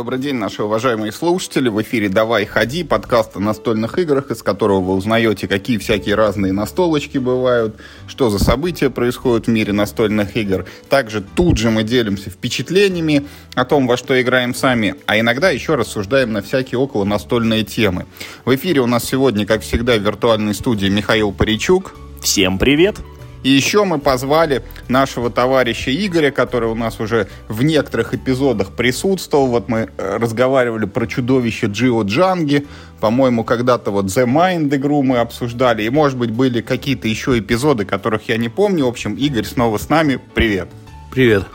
[0.00, 1.68] Добрый день, наши уважаемые слушатели.
[1.68, 6.54] В эфире «Давай, ходи» подкаст о настольных играх, из которого вы узнаете, какие всякие разные
[6.54, 7.76] настолочки бывают,
[8.06, 10.64] что за события происходят в мире настольных игр.
[10.88, 15.74] Также тут же мы делимся впечатлениями о том, во что играем сами, а иногда еще
[15.74, 18.06] рассуждаем на всякие около настольные темы.
[18.46, 21.94] В эфире у нас сегодня, как всегда, в виртуальной студии Михаил Паричук.
[22.22, 22.96] Всем привет!
[23.42, 29.46] И еще мы позвали нашего товарища Игоря, который у нас уже в некоторых эпизодах присутствовал.
[29.46, 32.66] Вот мы э, разговаривали про чудовище Джио Джанги.
[33.00, 35.84] По-моему, когда-то вот The Mind игру мы обсуждали.
[35.84, 38.84] И, может быть, были какие-то еще эпизоды, которых я не помню.
[38.84, 40.20] В общем, Игорь снова с нами.
[40.34, 40.68] Привет.
[41.10, 41.46] Привет.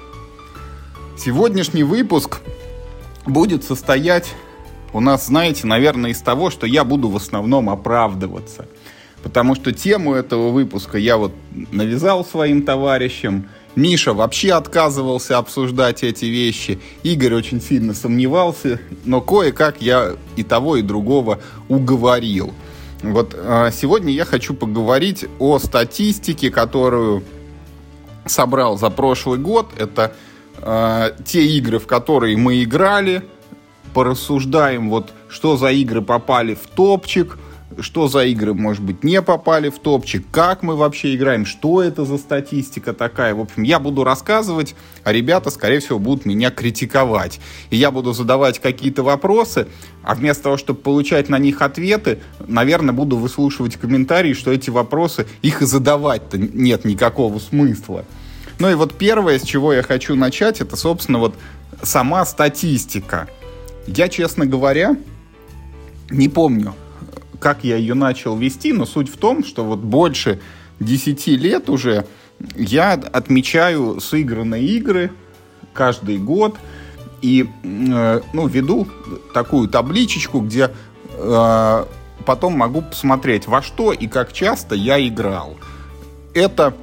[1.18, 2.40] Сегодняшний выпуск
[3.28, 4.34] будет состоять
[4.92, 8.66] у нас, знаете, наверное, из того, что я буду в основном оправдываться–
[9.26, 11.34] потому что тему этого выпуска я вот
[11.72, 13.50] навязал своим товарищам.
[13.76, 16.80] Миша вообще отказывался обсуждать эти вещи.
[17.02, 22.54] Игорь очень сильно сомневался, но кое-как я и того, и другого уговорил.
[23.02, 27.24] Вот а, сегодня я хочу поговорить о статистике, которую
[28.28, 29.72] собрал за прошлый год.
[29.76, 30.14] Это
[30.60, 33.24] э, те игры, в которые мы играли.
[33.96, 37.40] Порассуждаем, вот что за игры попали в топчик,
[37.80, 42.06] что за игры, может быть, не попали в топчик, как мы вообще играем, что это
[42.06, 43.36] за статистика такая.
[43.36, 47.40] В общем, я буду рассказывать, а ребята, скорее всего, будут меня критиковать.
[47.70, 49.68] И я буду задавать какие-то вопросы,
[50.04, 55.28] а вместо того, чтобы получать на них ответы, наверное, буду выслушивать комментарии, что эти вопросы,
[55.42, 58.06] их и задавать-то нет никакого смысла.
[58.60, 61.36] Ну и вот первое, с чего я хочу начать, это, собственно, вот
[61.84, 63.28] сама статистика.
[63.86, 64.96] Я, честно говоря,
[66.10, 66.74] не помню,
[67.40, 70.40] как я ее начал вести, но суть в том, что вот больше
[70.80, 72.06] 10 лет уже
[72.56, 75.12] я отмечаю сыгранные игры
[75.74, 76.56] каждый год
[77.22, 78.88] и э, ну, веду
[79.34, 80.72] такую табличечку, где
[81.14, 81.86] э,
[82.26, 85.56] потом могу посмотреть, во что и как часто я играл.
[86.34, 86.76] Это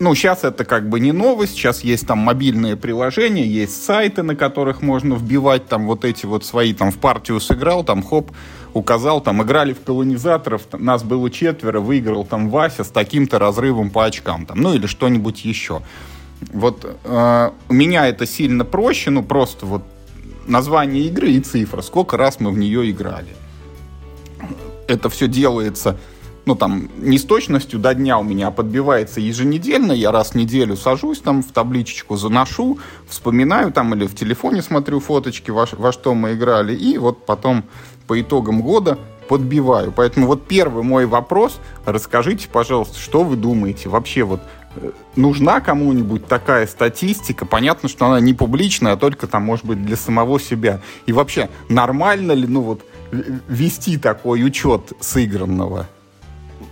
[0.00, 4.34] ну, сейчас это как бы не новость, сейчас есть там мобильные приложения, есть сайты, на
[4.34, 8.32] которых можно вбивать там вот эти вот свои, там в партию сыграл, там хоп,
[8.72, 13.90] указал, там играли в колонизаторов, там, нас было четверо, выиграл там Вася с таким-то разрывом
[13.90, 15.82] по очкам, там, ну или что-нибудь еще.
[16.50, 19.82] Вот э, у меня это сильно проще, ну просто вот
[20.46, 23.36] название игры и цифра, сколько раз мы в нее играли.
[24.88, 25.98] Это все делается
[26.46, 30.76] ну, там, не с точностью до дня у меня подбивается еженедельно, я раз в неделю
[30.76, 32.78] сажусь там в табличечку, заношу,
[33.08, 37.64] вспоминаю там или в телефоне смотрю фоточки, во, во что мы играли, и вот потом
[38.06, 39.92] по итогам года подбиваю.
[39.92, 44.40] Поэтому вот первый мой вопрос, расскажите, пожалуйста, что вы думаете вообще вот
[44.74, 47.46] э, нужна кому-нибудь такая статистика?
[47.46, 50.80] Понятно, что она не публичная, а только там, может быть, для самого себя.
[51.06, 52.80] И вообще, нормально ли, ну вот,
[53.12, 55.86] вести такой учет сыгранного?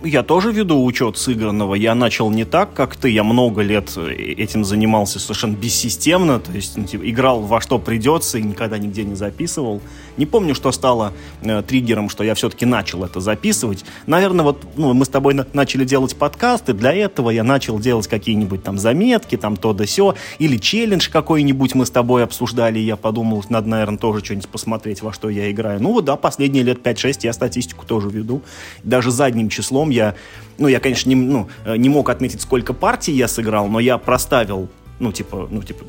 [0.03, 1.75] Я тоже веду учет сыгранного.
[1.75, 3.09] Я начал не так, как ты.
[3.09, 6.39] Я много лет этим занимался совершенно бессистемно.
[6.39, 9.81] То есть ну, типа, играл во что придется и никогда нигде не записывал.
[10.19, 13.85] Не помню, что стало э, триггером, что я все-таки начал это записывать.
[14.05, 16.73] Наверное, вот ну, мы с тобой на- начали делать подкасты.
[16.73, 20.15] Для этого я начал делать какие-нибудь там заметки, там то да сё.
[20.37, 22.79] Или челлендж какой-нибудь мы с тобой обсуждали.
[22.79, 25.81] И я подумал, надо, наверное, тоже что-нибудь посмотреть, во что я играю.
[25.81, 28.41] Ну вот да, последние лет 5-6 я статистику тоже веду.
[28.83, 30.15] Даже задним числом я,
[30.57, 33.97] ну, я, конечно, не, ну, э, не мог отметить, сколько партий я сыграл, но я
[33.97, 34.67] проставил,
[34.99, 35.85] ну, типа, ну, типа,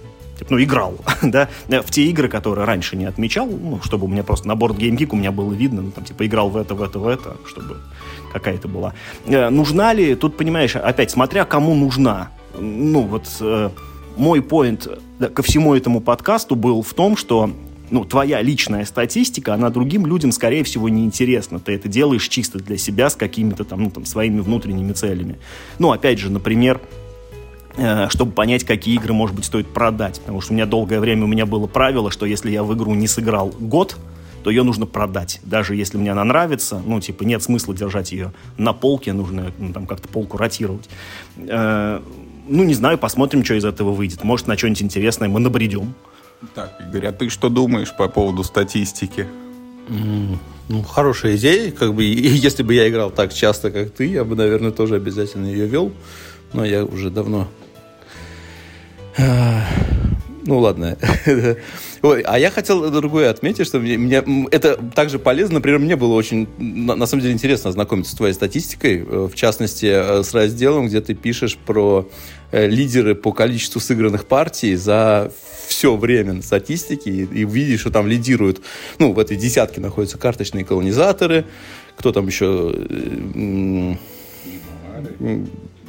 [0.48, 4.48] ну, играл, да, в те игры, которые раньше не отмечал, ну, чтобы у меня просто
[4.48, 6.82] на борт Game Geek у меня было видно, ну, там, типа, играл в это, в
[6.82, 7.78] это, в это, чтобы
[8.32, 8.94] какая-то была.
[9.26, 13.70] Э, нужна ли, тут, понимаешь, опять, смотря кому нужна, ну, вот э,
[14.16, 14.88] мой поинт
[15.34, 17.50] ко всему этому подкасту был в том, что
[17.90, 21.58] ну, твоя личная статистика, она другим людям, скорее всего, не интересна.
[21.58, 25.38] Ты это делаешь чисто для себя с какими-то там, ну, там, своими внутренними целями.
[25.78, 26.80] Ну, опять же, например,
[28.08, 30.20] чтобы понять, какие игры, может быть, стоит продать.
[30.20, 32.94] Потому что у меня долгое время у меня было правило, что если я в игру
[32.94, 33.96] не сыграл год,
[34.42, 35.40] то ее нужно продать.
[35.44, 39.72] Даже если мне она нравится, ну, типа, нет смысла держать ее на полке, нужно ну,
[39.72, 40.88] там как-то полку ротировать.
[41.36, 42.00] Э,
[42.48, 44.24] ну, не знаю, посмотрим, что из этого выйдет.
[44.24, 45.94] Может, на что-нибудь интересное мы набредем.
[46.54, 49.26] Так, Игорь, а ты что думаешь по поводу статистики?
[49.88, 51.70] Mm, ну, хорошая идея.
[51.70, 55.46] Как бы, если бы я играл так часто, как ты, я бы, наверное, тоже обязательно
[55.46, 55.92] ее вел.
[56.52, 57.46] Но я уже давно...
[60.46, 60.96] Ну, ладно.
[62.02, 65.56] Ой, а я хотел другое отметить, что мне, мне это также полезно.
[65.56, 69.34] Например, мне было очень, на, на самом деле, интересно ознакомиться с твоей статистикой, э, в
[69.34, 72.08] частности, э, с разделом, где ты пишешь про
[72.52, 75.30] э, лидеры по количеству сыгранных партий за
[75.68, 78.62] все время статистики, и, и видишь, что там лидируют,
[78.98, 81.44] ну, в этой десятке находятся карточные колонизаторы,
[81.96, 82.74] кто там еще...
[82.74, 83.94] Э,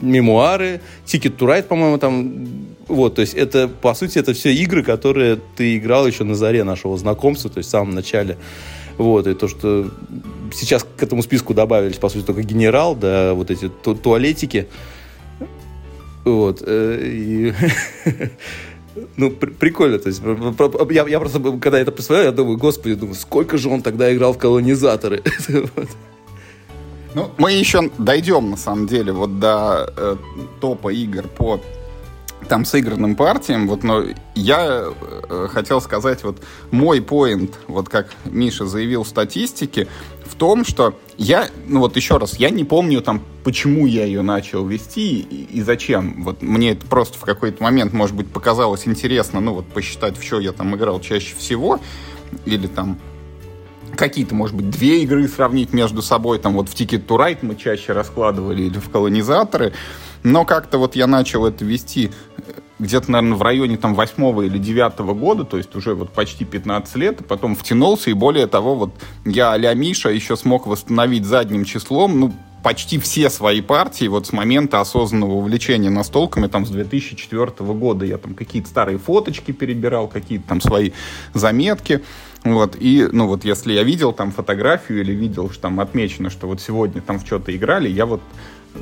[0.02, 2.46] мемуары, Ticket to Ride, по-моему, там
[2.92, 6.66] вот, то есть это, по сути, это все игры, которые ты играл еще на заре
[6.66, 8.38] нашего знакомства, то есть в самом начале.
[8.98, 9.90] Вот, и то, что
[10.54, 14.68] сейчас к этому списку добавились, по сути, только генерал, да, вот эти ту туалетики.
[16.26, 17.54] Вот, э, и...
[19.16, 20.22] Ну, при- прикольно, то есть
[20.90, 24.34] я, я просто, когда это представляю, я думаю, господи, думаю, сколько же он тогда играл
[24.34, 25.24] в колонизаторы.
[27.14, 30.16] Ну, мы еще дойдем, на самом деле, вот до э,
[30.62, 31.60] топа игр по
[32.48, 34.04] там сыгранным партиям, вот, но
[34.36, 34.86] я
[35.30, 36.42] э, хотел сказать, вот
[36.72, 39.88] мой поинт, вот как Миша заявил в статистике,
[40.26, 44.22] в том, что я, ну вот еще раз, я не помню там, почему я ее
[44.22, 46.24] начал вести и, и зачем.
[46.24, 50.24] Вот мне это просто в какой-то момент, может быть, показалось интересно, ну вот посчитать, в
[50.24, 51.80] что я там играл чаще всего,
[52.46, 53.00] или там
[53.96, 57.56] какие-то, может быть, две игры сравнить между собой, там вот в Ticket to Ride мы
[57.56, 59.74] чаще раскладывали или в колонизаторы,
[60.24, 62.12] но как-то вот я начал это вести
[62.82, 66.96] где-то, наверное, в районе там восьмого или девятого года, то есть уже вот почти 15
[66.96, 68.94] лет, и потом втянулся, и более того, вот
[69.24, 72.34] я а Миша еще смог восстановить задним числом, ну,
[72.64, 78.06] почти все свои партии вот с момента осознанного увлечения настолками там с 2004 года.
[78.06, 80.92] Я там какие-то старые фоточки перебирал, какие-то там свои
[81.34, 82.02] заметки.
[82.44, 86.48] Вот, и, ну, вот, если я видел там фотографию или видел, что там отмечено, что
[86.48, 88.22] вот сегодня там в что-то играли, я вот
[88.74, 88.80] э,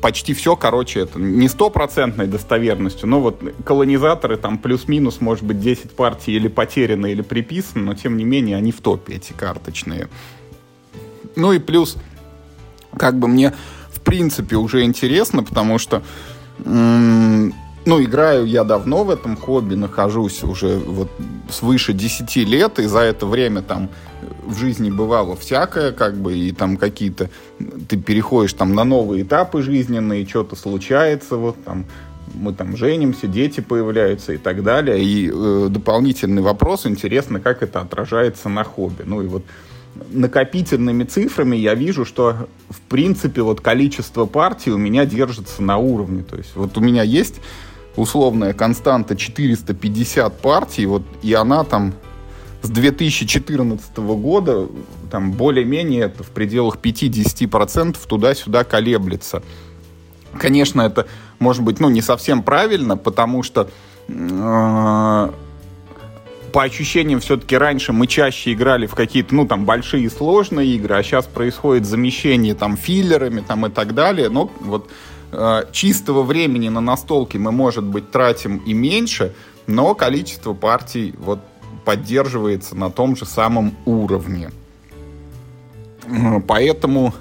[0.00, 5.92] почти все, короче, это не стопроцентной достоверностью, но вот колонизаторы там плюс-минус, может быть, 10
[5.92, 10.08] партий или потеряны, или приписаны, но тем не менее они в топе, эти карточные.
[11.36, 11.96] Ну и плюс,
[12.96, 13.54] как бы мне
[13.90, 16.02] в принципе уже интересно, потому что
[17.88, 21.08] ну, играю я давно в этом хобби, нахожусь уже вот
[21.50, 23.88] свыше 10 лет, и за это время там
[24.44, 27.30] в жизни бывало всякое, как бы, и там какие-то,
[27.88, 31.86] ты переходишь там на новые этапы жизненные, что-то случается, вот там,
[32.34, 35.02] мы там женимся, дети появляются и так далее.
[35.02, 39.04] И э, дополнительный вопрос, интересно, как это отражается на хобби.
[39.06, 39.44] Ну и вот
[40.10, 46.22] накопительными цифрами я вижу, что в принципе вот количество партий у меня держится на уровне.
[46.22, 47.36] То есть вот у меня есть
[47.98, 51.94] условная константа 450 партий, вот, и она там
[52.62, 54.68] с 2014 года
[55.10, 59.42] там более-менее это в пределах 5-10% туда-сюда колеблется.
[60.38, 61.06] Конечно, это
[61.38, 63.68] может быть ну, не совсем правильно, потому что
[64.08, 65.30] э,
[66.52, 71.02] по ощущениям все-таки раньше мы чаще играли в какие-то, ну, там, большие сложные игры, а
[71.02, 74.28] сейчас происходит замещение там филлерами там и так далее.
[74.28, 74.90] Но вот
[75.72, 79.34] чистого времени на настолке мы, может быть, тратим и меньше,
[79.66, 81.40] но количество партий вот
[81.84, 84.50] поддерживается на том же самом уровне.
[86.46, 87.12] Поэтому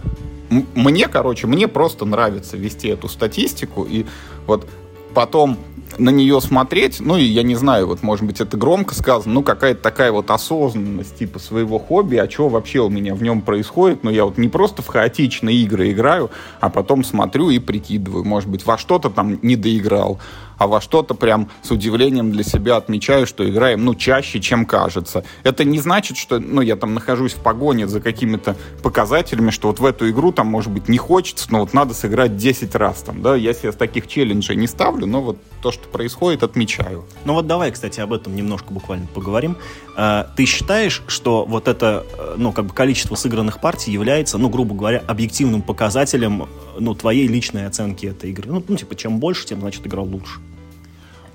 [0.49, 4.05] мне, короче, мне просто нравится вести эту статистику, и
[4.45, 4.67] вот
[5.13, 5.57] потом
[5.97, 9.43] на нее смотреть, ну и я не знаю, вот может быть это громко сказано, ну
[9.43, 14.03] какая-то такая вот осознанность типа своего хобби, а что вообще у меня в нем происходит,
[14.03, 16.29] ну я вот не просто в хаотичные игры играю,
[16.59, 20.19] а потом смотрю и прикидываю, может быть во что-то там не доиграл,
[20.57, 25.23] а во что-то прям с удивлением для себя отмечаю, что играем, ну, чаще, чем кажется.
[25.43, 29.79] Это не значит, что, ну, я там нахожусь в погоне за какими-то показателями, что вот
[29.79, 33.21] в эту игру там, может быть, не хочется, но вот надо сыграть 10 раз там,
[33.21, 37.05] да, я себе таких челленджей не ставлю, но вот то, что происходит, отмечаю.
[37.25, 39.57] Ну вот давай, кстати, об этом немножко буквально поговорим.
[39.95, 44.49] А, ты считаешь, что вот это, э, ну, как бы количество сыгранных партий является, ну,
[44.49, 46.47] грубо говоря, объективным показателем,
[46.79, 48.51] ну, твоей личной оценки этой игры?
[48.51, 50.39] Ну, ну типа, чем больше, тем, значит, играл лучше.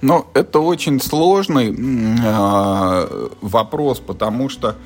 [0.01, 4.77] Ну, это очень сложный э, вопрос, потому что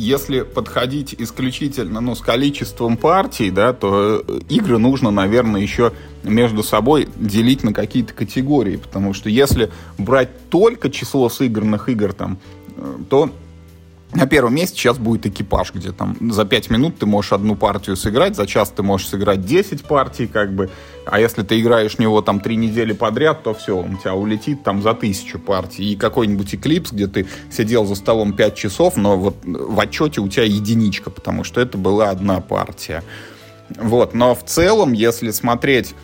[0.00, 5.92] если подходить исключительно ну, с количеством партий, да, то э, игры нужно, наверное, еще
[6.22, 12.38] между собой делить на какие-то категории, потому что если брать только число сыгранных игр, там,
[12.76, 13.30] э, то
[14.12, 17.96] на первом месте сейчас будет экипаж, где там за 5 минут ты можешь одну партию
[17.96, 20.70] сыграть, за час ты можешь сыграть 10 партий, как бы.
[21.06, 24.14] А если ты играешь в него там 3 недели подряд, то все, он у тебя
[24.14, 25.92] улетит там за тысячу партий.
[25.92, 30.28] И какой-нибудь эклипс, где ты сидел за столом 5 часов, но вот в отчете у
[30.28, 33.04] тебя единичка, потому что это была одна партия.
[33.76, 35.94] Вот, но в целом, если смотреть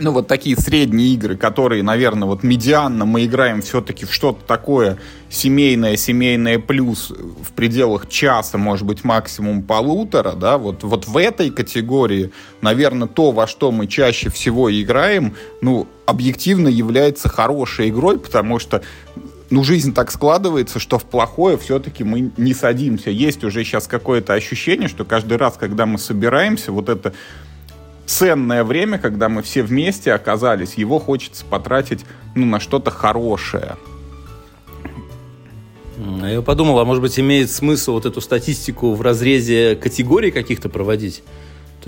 [0.00, 4.98] ну, вот такие средние игры, которые, наверное, вот медианно мы играем все-таки в что-то такое
[5.28, 11.50] семейное, семейное плюс в пределах часа, может быть, максимум полутора, да, вот, вот в этой
[11.50, 18.58] категории, наверное, то, во что мы чаще всего играем, ну, объективно является хорошей игрой, потому
[18.58, 18.82] что
[19.50, 23.10] ну, жизнь так складывается, что в плохое все-таки мы не садимся.
[23.10, 27.14] Есть уже сейчас какое-то ощущение, что каждый раз, когда мы собираемся, вот это
[28.08, 33.76] ценное время, когда мы все вместе оказались, его хочется потратить ну, на что-то хорошее.
[36.22, 41.22] Я подумал, а может быть имеет смысл вот эту статистику в разрезе категорий каких-то проводить?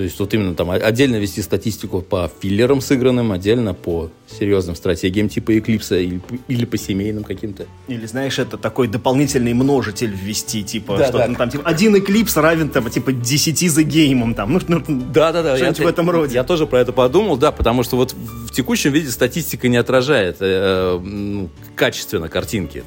[0.00, 5.28] То есть вот именно там отдельно вести статистику по филлерам сыгранным, отдельно по серьезным стратегиям
[5.28, 7.66] типа Эклипса или, или по семейным каким-то.
[7.86, 11.34] Или, знаешь, это такой дополнительный множитель ввести, типа, да, что да.
[11.34, 15.42] там, типа, один Эклипс равен, там, типа, 10 за геймом, там, ну, ну да, да,
[15.42, 16.34] да, что-нибудь я, в этом роде.
[16.34, 20.38] Я тоже про это подумал, да, потому что вот в текущем виде статистика не отражает
[20.40, 22.82] э, ну, качественно картинки.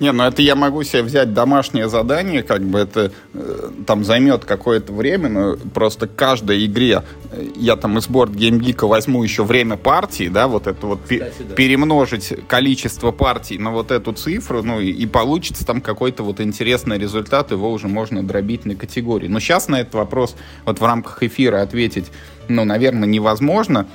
[0.00, 4.44] Не, ну это я могу себе взять домашнее задание, как бы это э, там займет
[4.44, 7.02] какое-то время, но просто каждой игре
[7.32, 11.42] э, я там из борт геймгика возьму еще время партии, да, вот это вот Кстати,
[11.48, 11.54] да.
[11.56, 16.96] перемножить количество партий на вот эту цифру, ну и, и получится там какой-то вот интересный
[16.96, 19.26] результат, его уже можно дробить на категории.
[19.26, 22.06] Но сейчас на этот вопрос вот в рамках эфира ответить
[22.48, 23.86] ну, наверное, невозможно.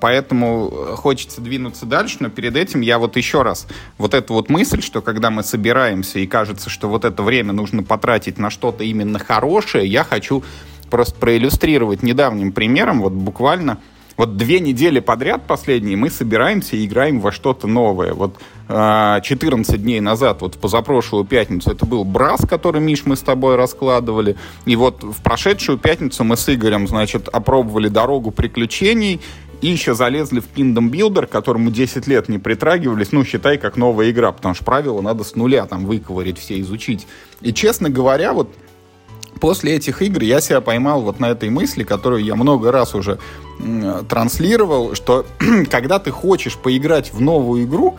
[0.00, 3.66] Поэтому хочется двинуться дальше, но перед этим я вот еще раз
[3.98, 7.82] вот эту вот мысль, что когда мы собираемся и кажется, что вот это время нужно
[7.82, 10.42] потратить на что-то именно хорошее, я хочу
[10.90, 13.78] просто проиллюстрировать недавним примером, вот буквально
[14.16, 18.14] вот две недели подряд последние мы собираемся и играем во что-то новое.
[18.14, 18.36] Вот
[18.68, 23.20] 14 а, дней назад, вот в позапрошлую пятницу, это был Брас, который, Миш, мы с
[23.20, 24.36] тобой раскладывали.
[24.64, 29.20] И вот в прошедшую пятницу мы с Игорем, значит, опробовали дорогу приключений,
[29.62, 34.10] и еще залезли в Kingdom Builder, которому 10 лет не притрагивались, ну, считай, как новая
[34.10, 37.06] игра, потому что правила надо с нуля там выковырить, все изучить.
[37.40, 38.54] И, честно говоря, вот
[39.40, 43.18] после этих игр я себя поймал вот на этой мысли, которую я много раз уже
[44.08, 45.26] транслировал, что
[45.70, 47.98] когда ты хочешь поиграть в новую игру,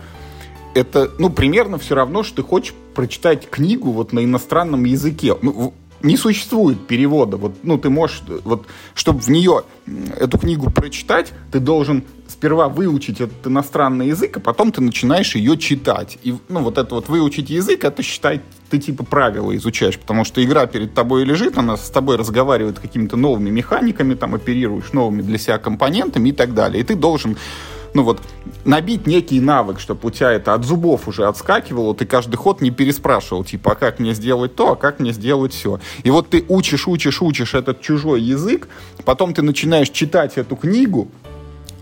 [0.74, 5.36] это, ну, примерно все равно, что ты хочешь прочитать книгу вот на иностранном языке.
[5.42, 7.36] Ну, не существует перевода.
[7.36, 9.62] Вот, ну, ты можешь, вот, чтобы в нее
[10.16, 15.56] эту книгу прочитать, ты должен сперва выучить этот иностранный язык, а потом ты начинаешь ее
[15.56, 16.18] читать.
[16.22, 20.44] И, ну, вот это вот выучить язык, это считай, ты типа правила изучаешь, потому что
[20.44, 25.38] игра перед тобой лежит, она с тобой разговаривает какими-то новыми механиками, там, оперируешь новыми для
[25.38, 26.82] себя компонентами и так далее.
[26.82, 27.36] И ты должен
[27.94, 28.20] ну вот,
[28.64, 32.70] набить некий навык, чтобы у тебя это от зубов уже отскакивало, ты каждый ход не
[32.70, 35.80] переспрашивал, типа, а как мне сделать то, а как мне сделать все.
[36.02, 38.68] И вот ты учишь, учишь, учишь этот чужой язык,
[39.04, 41.08] потом ты начинаешь читать эту книгу,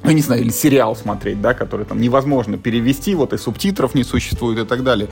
[0.03, 4.05] ну, не знаю, или сериал смотреть, да, который там невозможно перевести, вот и субтитров не
[4.05, 5.09] существует и так далее.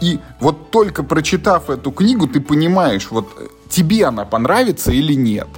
[0.00, 3.28] И вот только прочитав эту книгу, ты понимаешь, вот
[3.68, 5.48] тебе она понравится или нет.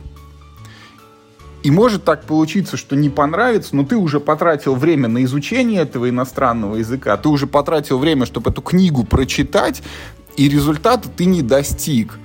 [1.63, 6.09] И может так получиться, что не понравится, но ты уже потратил время на изучение этого
[6.09, 9.83] иностранного языка, ты уже потратил время, чтобы эту книгу прочитать,
[10.37, 12.17] и результата ты не достиг.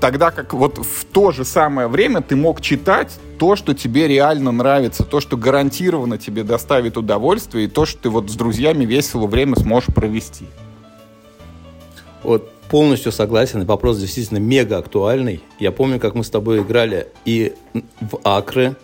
[0.00, 4.52] Тогда как вот в то же самое время ты мог читать то, что тебе реально
[4.52, 9.26] нравится, то, что гарантированно тебе доставит удовольствие, и то, что ты вот с друзьями весело
[9.26, 10.46] время сможешь провести.
[12.22, 15.42] Вот полностью согласен, вопрос действительно мега актуальный.
[15.58, 17.52] Я помню, как мы с тобой играли и
[18.00, 18.76] в Акры,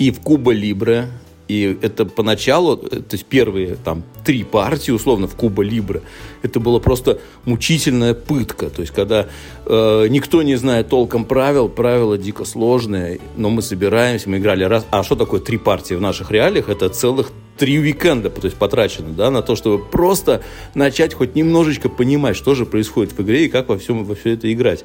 [0.00, 1.06] и в Куба Либре,
[1.46, 6.02] и это поначалу, э, то есть первые там три партии, условно, в Куба Либре,
[6.42, 8.68] это было просто мучительная пытка.
[8.68, 9.28] То есть, когда
[9.64, 14.86] э, никто не знает толком правил, правила дико сложные, но мы собираемся, мы играли раз.
[14.90, 16.68] А что такое три партии в наших реалиях?
[16.68, 20.42] Это целых три уикенда, то есть потрачено, да, на то, чтобы просто
[20.74, 24.30] начать хоть немножечко понимать, что же происходит в игре и как во всем во все
[24.30, 24.84] это играть.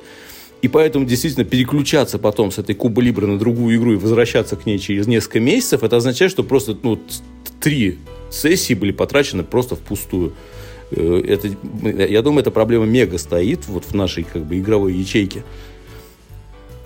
[0.62, 4.66] И поэтому действительно переключаться потом с этой Куба Либра на другую игру и возвращаться к
[4.66, 7.00] ней через несколько месяцев, это означает, что просто ну,
[7.62, 7.98] три
[8.30, 10.34] сессии были потрачены просто впустую.
[10.92, 11.50] Э, это,
[11.84, 15.44] я думаю, эта проблема мега стоит вот в нашей как бы игровой ячейке.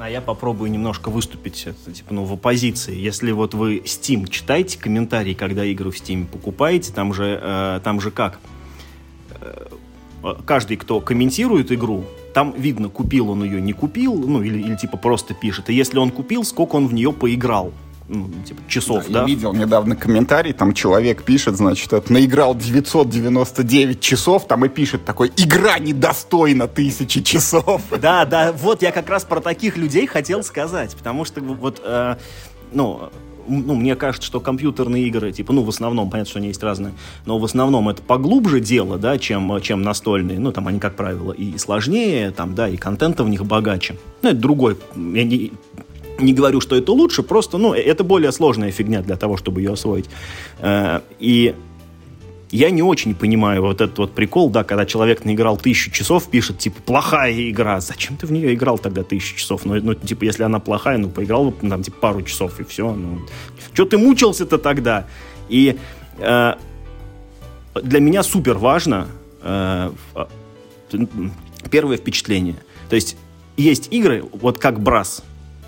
[0.04, 2.94] А я попробую немножко выступить типа, ну, в оппозиции.
[2.94, 8.02] Если вот вы Steam читаете комментарии, когда игры в Steam покупаете, там же, э, там
[8.02, 8.42] же как?
[9.40, 9.66] Э,
[10.46, 14.98] каждый, кто комментирует игру, там видно, купил он ее, не купил, ну или, или типа
[14.98, 15.70] просто пишет.
[15.70, 17.72] И если он купил, сколько он в нее поиграл
[18.08, 19.14] ну, типа, часов, да?
[19.14, 19.20] да?
[19.22, 25.06] Я видел недавно комментарий, там человек пишет, значит, это, наиграл 999 часов, там и пишет
[25.06, 27.82] такой, игра недостойна тысячи часов.
[28.04, 31.82] Да, да, вот я как раз про таких людей хотел сказать, потому что вот...
[31.84, 32.16] Э,
[32.74, 33.10] ну,
[33.48, 36.94] ну, мне кажется, что компьютерные игры, типа, ну, в основном, понятно, что они есть разные,
[37.26, 40.40] но в основном это поглубже дело, да, чем, чем настольные.
[40.40, 43.98] Ну, там они, как правило, и сложнее, там, да, и контента в них богаче.
[44.22, 45.52] Ну, это другой, я не,
[46.20, 49.74] не говорю, что это лучше, просто, ну, это более сложная фигня для того, чтобы ее
[49.74, 50.06] освоить.
[50.60, 51.56] Э, и
[52.54, 56.60] я не очень понимаю вот этот вот прикол, да, когда человек наиграл тысячу часов, пишет,
[56.60, 57.82] типа, плохая игра.
[57.82, 59.66] Зачем ты в нее играл тогда тысячу часов?
[59.66, 62.94] Ну, ну типа, если она плохая, ну, поиграл бы там, типа, пару часов, и все.
[62.94, 63.22] Ну,
[63.74, 65.08] что ты мучился-то тогда?
[65.50, 65.78] И
[66.20, 66.54] э,
[67.82, 69.08] для меня супер важно
[69.42, 69.92] э,
[71.72, 72.58] первое впечатление.
[72.88, 73.18] То есть,
[73.58, 75.24] есть игры, вот как Брас,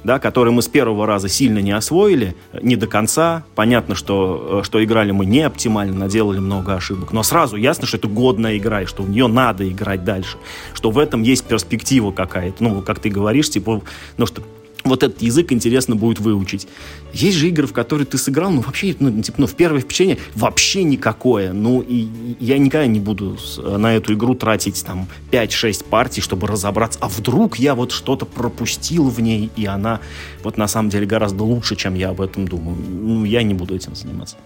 [0.05, 3.43] да, которые мы с первого раза сильно не освоили, не до конца.
[3.55, 7.97] Понятно, что, э, что играли мы не оптимально, наделали много ошибок, но сразу ясно, что
[7.97, 10.37] это годная игра, и что в нее надо играть дальше,
[10.75, 12.63] что в этом есть перспектива какая-то.
[12.63, 13.81] Ну, как ты говоришь, типа,
[14.17, 14.43] ну, что
[14.85, 16.67] вот этот язык интересно будет выучить.
[17.11, 20.19] Есть же игры, в которые ты сыграл, ну, вообще, ну, типа, ну, в первое впечатление
[20.35, 21.53] вообще никакое.
[21.53, 22.07] Ну, и
[22.39, 27.57] я никогда не буду на эту игру тратить, там, 5-6 партий, чтобы разобраться, а вдруг
[27.57, 29.99] я вот что-то пропустил в ней, и она
[30.43, 32.77] вот на самом деле гораздо лучше, чем я об этом думаю.
[32.77, 34.37] Ну, я не буду этим заниматься.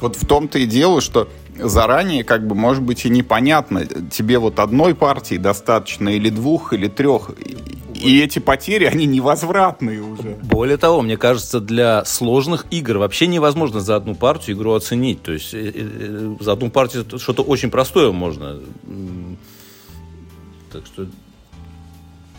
[0.00, 4.58] Вот в том-то и дело, что заранее, как бы, может быть, и непонятно, тебе вот
[4.58, 7.32] одной партии достаточно, или двух, или трех,
[8.00, 10.36] и эти потери, они невозвратные уже.
[10.42, 15.22] Более того, мне кажется, для сложных игр вообще невозможно за одну партию игру оценить.
[15.22, 18.60] То есть э, э, за одну партию что-то очень простое можно.
[20.72, 21.06] Так что...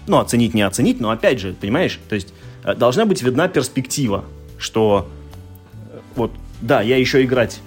[0.07, 4.25] Ну, оценить не оценить, но опять же, понимаешь, то есть э, должна быть видна перспектива,
[4.57, 5.07] что
[6.15, 7.61] вот, да, я еще играть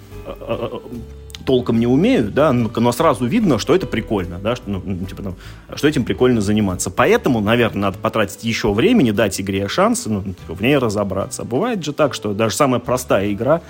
[1.45, 5.35] толком не умею, да, но сразу видно, что это прикольно, да, что, ну, типа, ну,
[5.75, 6.89] что этим прикольно заниматься.
[6.89, 11.43] Поэтому, наверное, надо потратить еще времени, дать игре шанс, ну, типа, в ней разобраться.
[11.43, 13.61] Бывает же так, что даже самая простая игра,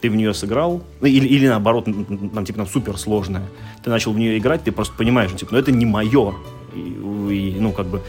[0.00, 3.44] ты в нее сыграл, ну, или, или наоборот, там, типа, там, супер сложная,
[3.82, 6.34] ты начал в нее играть, ты просто понимаешь, типа, ну, это не мое,
[6.74, 8.02] и, и, ну, как бы,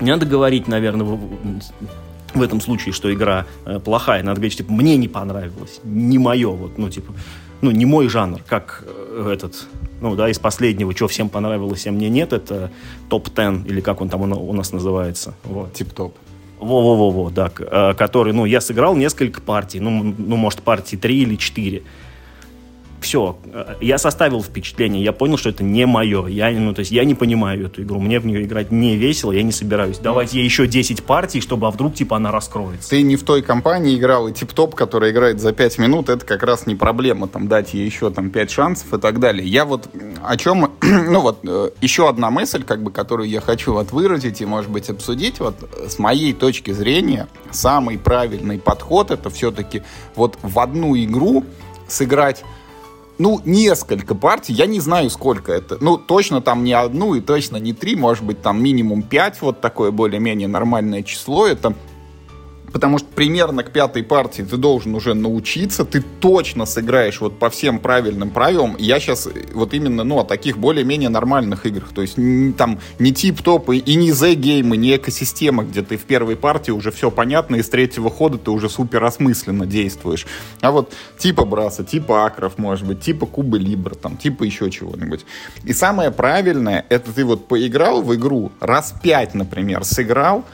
[0.00, 1.18] не надо говорить, наверное,
[2.34, 6.50] в этом случае, что игра э, плохая, надо говорить, типа, мне не понравилось, не мое,
[6.50, 7.12] вот, ну, типа,
[7.62, 9.66] ну, не мой жанр, как э, этот,
[10.00, 12.70] ну, да, из последнего, что всем понравилось, а мне нет, это
[13.08, 15.34] топ-10, или как он там у нас называется.
[15.44, 15.72] Вот.
[15.74, 16.16] Тип-топ.
[16.58, 21.36] Во-во-во, да, э, который, ну, я сыграл несколько партий, ну, ну, может, партии три или
[21.36, 21.82] четыре
[23.00, 23.36] все,
[23.80, 26.26] я составил впечатление, я понял, что это не мое.
[26.26, 29.32] Я, ну, то есть я не понимаю эту игру, мне в нее играть не весело,
[29.32, 29.98] я не собираюсь.
[29.98, 32.90] Давать ей еще 10 партий, чтобы, а вдруг, типа, она раскроется.
[32.90, 36.42] Ты не в той компании играл, и тип-топ, который играет за 5 минут, это как
[36.42, 39.46] раз не проблема, там, дать ей еще, там, 5 шансов и так далее.
[39.46, 39.88] Я вот
[40.24, 44.40] о чем, ну, вот, э, еще одна мысль, как бы, которую я хочу вот выразить
[44.40, 45.54] и, может быть, обсудить, вот,
[45.88, 49.82] с моей точки зрения, самый правильный подход, это все-таки
[50.14, 51.44] вот в одну игру
[51.88, 52.44] сыграть
[53.18, 55.78] ну, несколько партий, я не знаю, сколько это.
[55.80, 59.60] Ну, точно там не одну и точно не три, может быть, там минимум пять, вот
[59.60, 61.46] такое более-менее нормальное число.
[61.46, 61.74] Это
[62.72, 67.50] потому что примерно к пятой партии ты должен уже научиться, ты точно сыграешь вот по
[67.50, 68.76] всем правильным правилам.
[68.78, 72.16] Я сейчас вот именно, ну, о таких более-менее нормальных играх, то есть
[72.56, 77.10] там не тип-топы и не Z-геймы, не экосистема, где ты в первой партии уже все
[77.10, 80.26] понятно, и с третьего хода ты уже супер осмысленно действуешь.
[80.60, 85.24] А вот типа Браса, типа Акров, может быть, типа Кубы Либр, там, типа еще чего-нибудь.
[85.64, 90.44] И самое правильное, это ты вот поиграл в игру, раз пять, например, сыграл,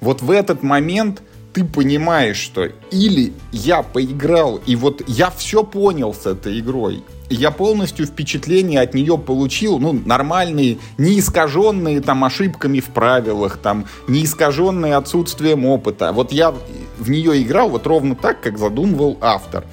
[0.00, 6.14] вот в этот момент ты понимаешь, что или я поиграл, и вот я все понял
[6.14, 12.80] с этой игрой, я полностью впечатление от нее получил, ну, нормальные, не искаженные там ошибками
[12.80, 16.12] в правилах, там, не искаженные отсутствием опыта.
[16.12, 16.52] Вот я
[16.98, 19.64] в нее играл вот ровно так, как задумывал автор.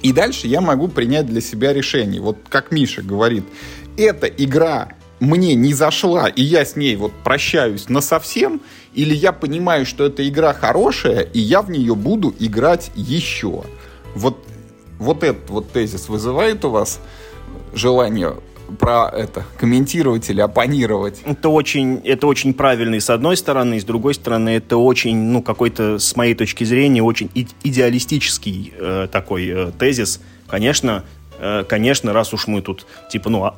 [0.00, 2.20] И дальше я могу принять для себя решение.
[2.20, 3.44] Вот как Миша говорит,
[3.96, 4.88] эта игра
[5.20, 8.60] мне не зашла, и я с ней вот прощаюсь на совсем,
[8.94, 13.62] или я понимаю, что эта игра хорошая, и я в нее буду играть еще.
[14.14, 14.38] Вот,
[14.98, 17.00] вот этот вот тезис вызывает у вас
[17.74, 18.34] желание
[18.78, 21.20] про это комментировать или оппонировать.
[21.24, 25.16] Это очень, это очень правильно и с одной стороны, и с другой стороны это очень,
[25.16, 27.30] ну, какой-то, с моей точки зрения, очень
[27.64, 30.20] идеалистический э, такой э, тезис.
[30.48, 31.04] Конечно,
[31.68, 33.52] конечно, раз уж мы тут, типа, ну,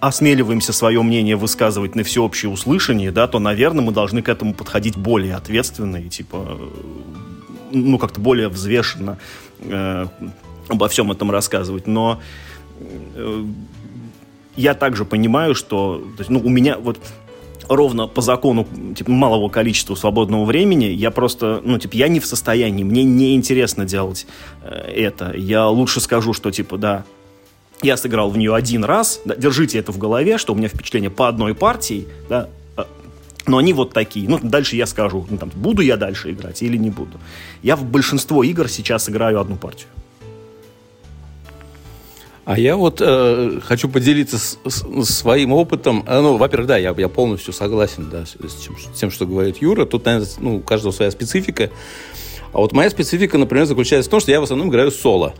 [0.00, 4.96] осмеливаемся свое мнение высказывать на всеобщее услышание, да, то, наверное, мы должны к этому подходить
[4.96, 6.68] более ответственно и, типа, э,
[7.72, 9.18] ну, как-то более взвешенно
[9.60, 10.06] э,
[10.68, 11.86] обо всем этом рассказывать.
[11.86, 12.20] Но
[13.14, 13.44] э,
[14.56, 16.98] я также понимаю, что, то есть, ну, у меня вот
[17.68, 22.26] ровно по закону типа, малого количества свободного времени, я просто, ну, типа, я не в
[22.26, 24.26] состоянии, мне не интересно делать
[24.62, 25.32] э, это.
[25.36, 27.04] Я лучше скажу, что, типа, да,
[27.82, 31.10] я сыграл в нее один раз, да, держите это в голове, что у меня впечатление
[31.10, 32.84] по одной партии, да, э,
[33.46, 34.28] но они вот такие.
[34.28, 37.18] Ну, дальше я скажу, ну, там, буду я дальше играть или не буду.
[37.62, 39.88] Я в большинство игр сейчас играю одну партию.
[42.44, 46.04] А я вот э, хочу поделиться с, с, своим опытом.
[46.06, 49.58] Э, ну, во-первых, да, я, я полностью согласен да, с, тем, с тем, что говорит
[49.58, 49.84] Юра.
[49.84, 51.70] Тут, наверное, ну, у каждого своя специфика.
[52.52, 55.34] А вот моя специфика, например, заключается в том, что я в основном играю соло.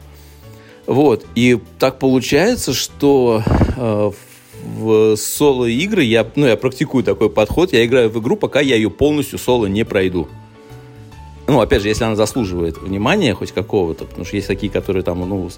[0.90, 1.24] Вот.
[1.36, 3.44] И так получается, что
[3.76, 4.10] э,
[4.64, 7.72] в соло-игры я, ну, я практикую такой подход.
[7.72, 10.26] Я играю в игру, пока я ее полностью соло не пройду.
[11.46, 15.20] Ну, опять же, если она заслуживает внимания хоть какого-то, потому что есть такие, которые там,
[15.20, 15.48] ну,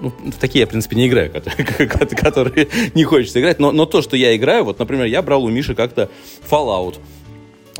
[0.00, 4.02] ну такие я, в принципе, не играю, которые, которые не хочется играть, но, но то,
[4.02, 6.08] что я играю, вот, например, я брал у Миши как-то
[6.48, 6.98] Fallout,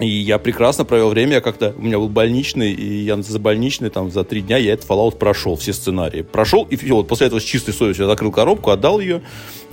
[0.01, 3.91] и я прекрасно провел время, я как-то, у меня был больничный, и я за больничный,
[3.91, 6.23] там, за три дня я этот Fallout прошел, все сценарии.
[6.23, 9.23] Прошел, и все, вот после этого с чистой совестью я закрыл коробку, отдал ее,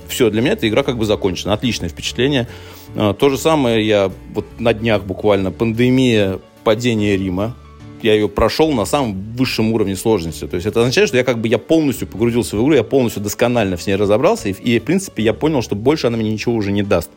[0.08, 1.52] все, для меня эта игра как бы закончена.
[1.52, 2.48] Отличное впечатление.
[2.96, 7.54] А, то же самое я вот на днях буквально, пандемия, падение Рима,
[8.02, 10.46] я ее прошел на самом высшем уровне сложности.
[10.46, 13.22] То есть это означает, что я как бы я полностью погрузился в игру, я полностью
[13.22, 16.54] досконально в ней разобрался, и, и в принципе я понял, что больше она мне ничего
[16.54, 17.10] уже не даст.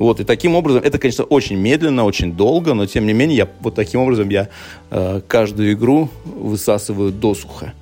[0.00, 3.48] Вот, и таким образом, это, конечно, очень медленно, очень долго, но тем не менее, я,
[3.60, 4.48] вот таким образом я
[4.90, 7.74] э, каждую игру высасываю досуха.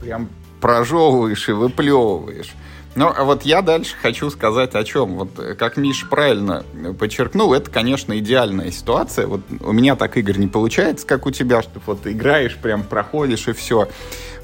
[0.00, 0.30] Прям
[0.62, 2.54] прожевываешь и выплевываешь.
[2.94, 5.16] Ну, а вот я дальше хочу сказать о чем.
[5.16, 6.64] Вот э, как Миша правильно
[6.98, 9.26] подчеркнул, это, конечно, идеальная ситуация.
[9.26, 13.48] Вот у меня так игр не получается, как у тебя, что вот играешь, прям проходишь
[13.48, 13.86] и все.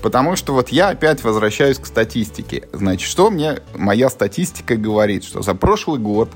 [0.04, 2.68] Потому что вот я опять возвращаюсь к статистике.
[2.74, 5.24] Значит, что мне моя статистика говорит?
[5.24, 6.30] Что за прошлый год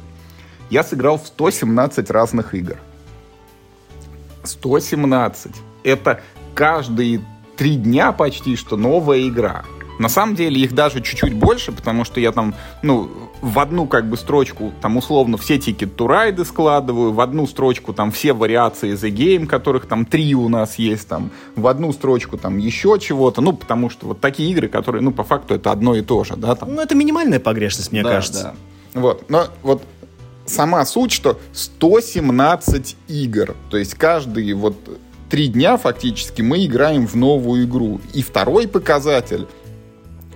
[0.71, 2.79] я сыграл в 117 разных игр.
[4.43, 5.53] 117.
[5.85, 6.23] Это
[6.55, 7.21] каждые
[7.59, 9.67] три дня почти что новая игра.
[9.99, 14.09] На самом деле их даже чуть-чуть больше, потому что я там, ну, в одну как
[14.09, 18.93] бы строчку там условно все Ticket to Ride складываю, в одну строчку там все вариации
[18.93, 23.41] The Game, которых там три у нас есть, там в одну строчку там еще чего-то,
[23.41, 26.37] ну, потому что вот такие игры, которые, ну, по факту это одно и то же,
[26.37, 26.75] да, там.
[26.75, 28.55] Ну, это минимальная погрешность, мне да, кажется.
[28.95, 29.01] Да.
[29.01, 29.83] Вот, но вот
[30.47, 34.77] сама суть, что 117 игр, то есть каждый вот
[35.29, 38.01] три дня фактически мы играем в новую игру.
[38.15, 39.47] И второй показатель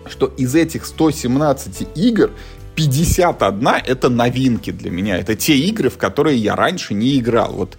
[0.07, 2.31] что из этих 117 игр
[2.75, 5.19] 51 это новинки для меня.
[5.19, 7.53] Это те игры, в которые я раньше не играл.
[7.53, 7.77] Вот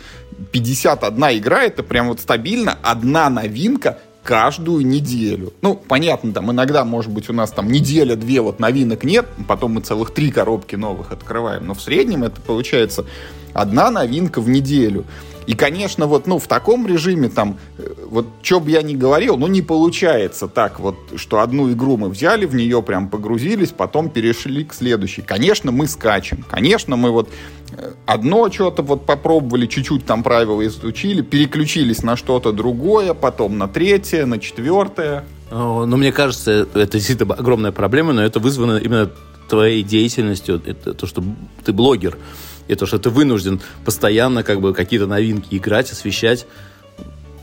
[0.52, 5.54] 51 игра это прям вот стабильно одна новинка каждую неделю.
[5.62, 9.82] Ну, понятно, там иногда, может быть, у нас там неделя-две вот новинок нет, потом мы
[9.82, 13.06] целых три коробки новых открываем, но в среднем это получается
[13.54, 15.06] одна новинка в неделю.
[15.46, 19.38] И, конечно, вот, ну, в таком режиме там, э, вот, что бы я ни говорил,
[19.38, 24.12] ну, не получается так вот, что одну игру мы взяли, в нее прям погрузились, потом
[24.12, 25.24] перешли к следующей.
[25.24, 26.46] Конечно, мы скачем.
[26.48, 27.30] Конечно, мы вот
[27.72, 33.68] э, одно что-то вот попробовали, чуть-чуть там правила изучили, переключились на что-то другое, потом на
[33.68, 35.26] третье, на четвертое.
[35.50, 39.10] Ну, мне кажется, это действительно огромная проблема, но это вызвано именно
[39.50, 41.24] твоей деятельностью, это то, что
[41.66, 42.20] ты блогер
[42.68, 46.46] и то, что ты вынужден постоянно как бы какие-то новинки играть, освещать.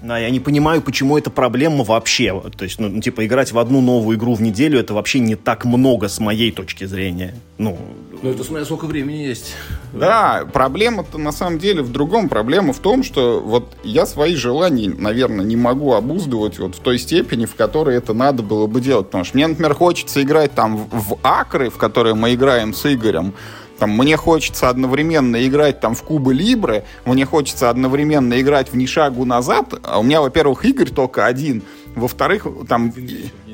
[0.03, 2.43] Да, я не понимаю, почему это проблема вообще.
[2.57, 5.65] То есть, ну, типа, играть в одну новую игру в неделю, это вообще не так
[5.65, 7.35] много с моей точки зрения.
[7.59, 7.79] Ну,
[8.23, 9.55] ну это смотря сколько времени есть.
[9.93, 12.31] Да, проблема-то на самом деле в другом.
[12.31, 16.99] Проблема в том, что вот я свои желания, наверное, не могу обуздывать вот в той
[16.99, 19.07] степени, в которой это надо было бы делать.
[19.07, 22.91] Потому что мне, например, хочется играть там в, в акры, в которые мы играем с
[22.91, 23.35] Игорем,
[23.81, 28.85] там, мне хочется одновременно играть там в Кубы Либры, мне хочется одновременно играть в Ни
[28.85, 31.63] шагу назад, а у меня, во-первых, Игорь только один,
[31.97, 32.93] во-вторых, там,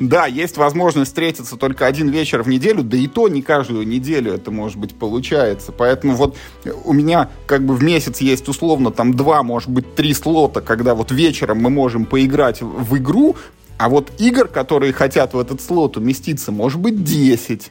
[0.01, 4.33] да, есть возможность встретиться только один вечер в неделю, да и то не каждую неделю
[4.33, 5.71] это, может быть, получается.
[5.71, 6.37] Поэтому вот
[6.85, 10.97] у меня как бы в месяц есть условно там два, может быть, три слота, когда
[10.97, 13.37] вот вечером мы можем поиграть в игру,
[13.79, 17.71] а вот игр, которые хотят в этот слот уместиться, может быть, 10.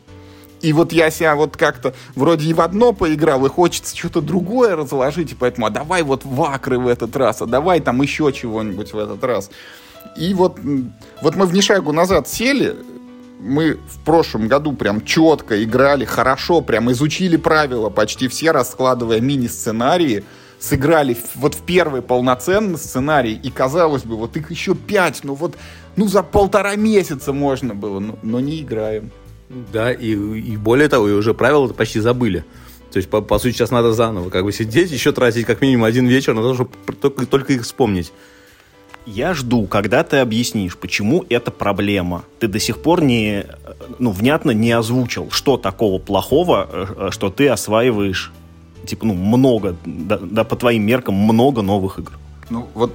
[0.65, 4.75] И вот я себя вот как-то вроде и в одно поиграл, и хочется что-то другое
[4.75, 8.33] разложить, и поэтому, а давай вот в акры в этот раз, а давай там еще
[8.33, 9.51] чего-нибудь в этот раз.
[10.17, 10.57] И вот,
[11.21, 12.75] вот мы в Нишагу назад сели,
[13.39, 20.23] мы в прошлом году прям четко играли, хорошо, прям изучили правила почти все, раскладывая мини-сценарии,
[20.57, 25.57] сыграли вот в первый полноценный сценарий, и казалось бы, вот их еще пять, ну вот,
[25.95, 29.11] ну за полтора месяца можно было, но, но не играем.
[29.49, 32.43] Да, и, и более того, и уже правила почти забыли.
[32.91, 35.83] То есть, по, по сути, сейчас надо заново как бы сидеть, еще тратить как минимум
[35.83, 38.11] один вечер на то, чтобы только, только их вспомнить.
[39.05, 42.23] Я жду, когда ты объяснишь, почему это проблема.
[42.39, 43.45] Ты до сих пор не,
[43.99, 48.31] ну, внятно не озвучил, что такого плохого, э, что ты осваиваешь,
[48.87, 52.13] типа, ну, много, да, да по твоим меркам, много новых игр.
[52.49, 52.93] Ну, вот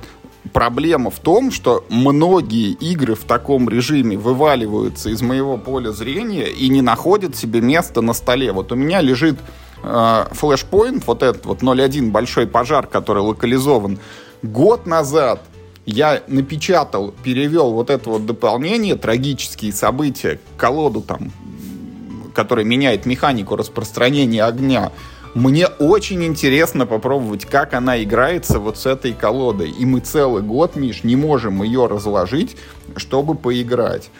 [0.52, 6.68] проблема в том, что многие игры в таком режиме вываливаются из моего поля зрения и
[6.68, 8.52] не находят себе места на столе.
[8.52, 9.38] Вот у меня лежит
[9.82, 13.98] э, Flashpoint, вот этот вот 0.1 большой пожар, который локализован.
[14.42, 15.42] Год назад
[15.86, 21.32] я напечатал, перевел вот это вот дополнение, трагические события, колоду там,
[22.34, 24.92] которая меняет механику распространения огня.
[25.34, 29.70] Мне очень интересно попробовать, как она играется вот с этой колодой.
[29.70, 32.56] И мы целый год, Миш, не можем ее разложить,
[32.96, 34.10] чтобы поиграть.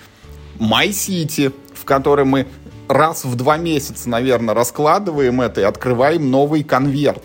[0.60, 2.46] My City, в которой мы
[2.86, 7.24] раз в два месяца, наверное, раскладываем это и открываем новый конверт.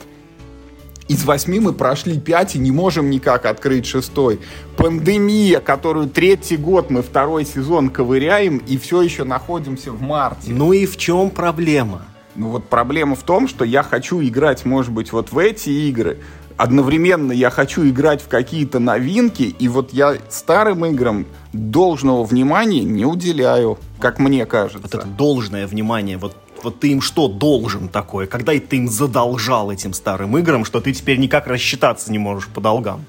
[1.07, 4.39] Из восьми мы прошли пять и не можем никак открыть шестой.
[4.77, 10.49] Пандемия, которую третий год мы второй сезон ковыряем и все еще находимся в марте.
[10.49, 12.07] Ну и в чем проблема?
[12.35, 16.19] Ну вот проблема в том, что я хочу играть, может быть, вот в эти игры.
[16.57, 23.05] Одновременно я хочу играть в какие-то новинки, и вот я старым играм должного внимания не
[23.05, 24.79] уделяю, как мне кажется.
[24.81, 28.25] Вот это должное внимание, вот вот ты им что должен такое?
[28.25, 32.59] Когда ты им задолжал этим старым играм, что ты теперь никак рассчитаться не можешь по
[32.59, 33.05] долгам?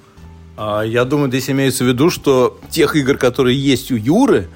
[0.58, 4.48] А, я думаю, здесь имеется в виду, что тех игр, которые есть у Юры,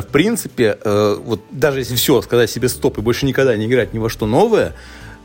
[0.00, 3.94] в принципе, э, вот даже если все, сказать себе стоп и больше никогда не играть
[3.94, 4.74] ни во что новое,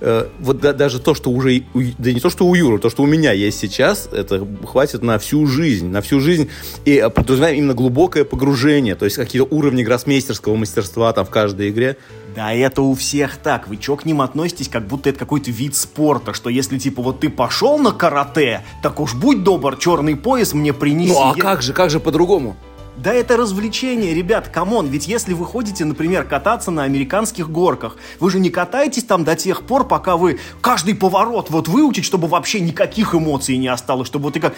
[0.01, 3.03] э, вот да, даже то, что уже, да не то, что у Юры, то, что
[3.03, 6.49] у меня есть сейчас, это хватит на всю жизнь, на всю жизнь,
[6.85, 11.97] и подразумеваем именно глубокое погружение, то есть какие-то уровни гроссмейстерского мастерства там в каждой игре.
[12.35, 15.75] Да это у всех так, вы чё к ним относитесь, как будто это какой-то вид
[15.75, 20.53] спорта, что если типа вот ты пошел на карате, так уж будь добр, черный пояс
[20.53, 21.11] мне принеси.
[21.11, 21.41] Ну а я...
[21.41, 22.55] как же, как же по-другому?
[23.01, 27.95] Да это развлечение, ребят, come on, ведь если вы ходите, например, кататься на американских горках,
[28.19, 32.27] вы же не катаетесь там до тех пор, пока вы каждый поворот вот выучить, чтобы
[32.27, 34.53] вообще никаких эмоций не осталось, чтобы вот и как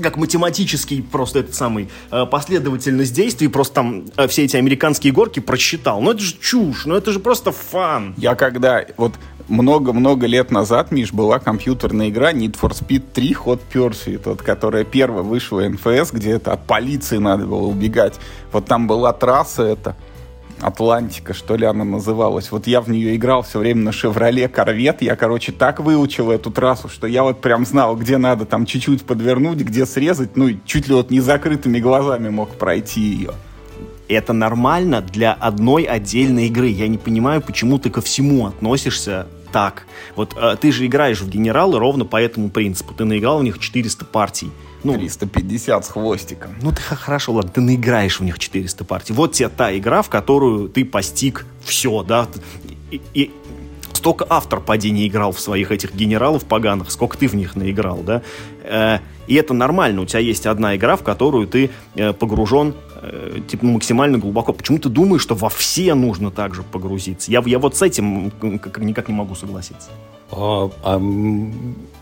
[0.00, 5.40] как математический просто этот самый э, последовательность действий, просто там э, все эти американские горки
[5.40, 6.00] просчитал.
[6.00, 8.14] Ну это же чушь, ну это же просто fun.
[8.16, 9.14] Я когда, вот
[9.50, 14.84] много-много лет назад, Миш, была компьютерная игра Need for Speed 3 Hot Pursuit, вот, которая
[14.84, 18.14] первая вышла NFS, где это от полиции надо было убегать.
[18.52, 19.96] Вот там была трасса эта,
[20.60, 22.52] Атлантика, что ли она называлась.
[22.52, 25.00] Вот я в нее играл все время на Шевроле Корвет.
[25.00, 29.04] Я, короче, так выучил эту трассу, что я вот прям знал, где надо там чуть-чуть
[29.04, 30.36] подвернуть, где срезать.
[30.36, 33.30] Ну, чуть ли вот не закрытыми глазами мог пройти ее.
[34.08, 36.68] Это нормально для одной отдельной игры.
[36.68, 39.86] Я не понимаю, почему ты ко всему относишься так.
[40.16, 42.94] Вот э, ты же играешь в генералы ровно по этому принципу.
[42.94, 44.50] Ты наиграл в них 400 партий.
[44.82, 46.54] Ну, 350 с хвостиком.
[46.62, 49.12] Ну, ты хорошо, ладно, ты наиграешь в них 400 партий.
[49.12, 52.26] Вот тебе та игра, в которую ты постиг все, да,
[52.90, 53.30] и, и
[53.92, 57.98] столько автор поди не играл в своих этих генералов поганых, сколько ты в них наиграл,
[57.98, 58.22] да.
[58.64, 62.74] Э, и это нормально, у тебя есть одна игра, в которую ты э, погружен
[63.48, 64.52] типа максимально глубоко.
[64.52, 67.30] Почему ты думаешь, что во все нужно также погрузиться?
[67.30, 69.90] Я, я вот с этим никак не могу согласиться.
[70.32, 71.02] А, а,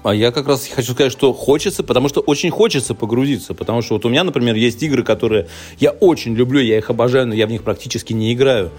[0.02, 3.54] а я как раз хочу сказать, что хочется, потому что очень хочется погрузиться.
[3.54, 7.26] Потому что вот у меня, например, есть игры, которые я очень люблю, я их обожаю,
[7.26, 8.70] но я в них практически не играю.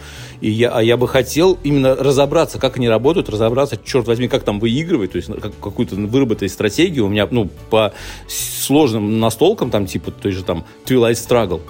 [0.42, 4.44] И я, а я бы хотел именно разобраться, как они работают, разобраться, черт возьми, как
[4.44, 7.06] там выигрывать, то есть как, какую-то выработать стратегию.
[7.06, 7.94] У меня, ну, по
[8.28, 11.62] сложным настолкам, там, типа, той же там Twilight Struggle,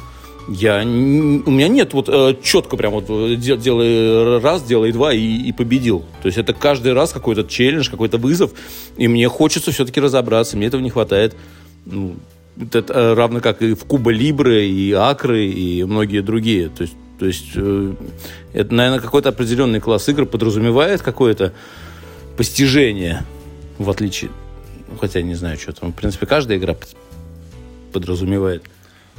[0.49, 5.19] я, у меня нет вот э, четко прям вот э, делай раз, делай два и,
[5.19, 6.05] и победил.
[6.21, 8.51] То есть это каждый раз какой-то челлендж, какой-то вызов,
[8.97, 11.35] и мне хочется все-таки разобраться, мне этого не хватает.
[11.85, 12.15] Ну,
[12.57, 16.69] это э, равно как и в Куба Либры, и Акры, и многие другие.
[16.69, 17.51] То есть, то есть
[18.53, 21.53] это, наверное, какой-то определенный класс игр подразумевает какое-то
[22.37, 23.23] постижение,
[23.77, 24.31] в отличие...
[24.99, 25.91] Хотя не знаю, что там.
[25.91, 26.75] В принципе, каждая игра
[27.93, 28.63] подразумевает.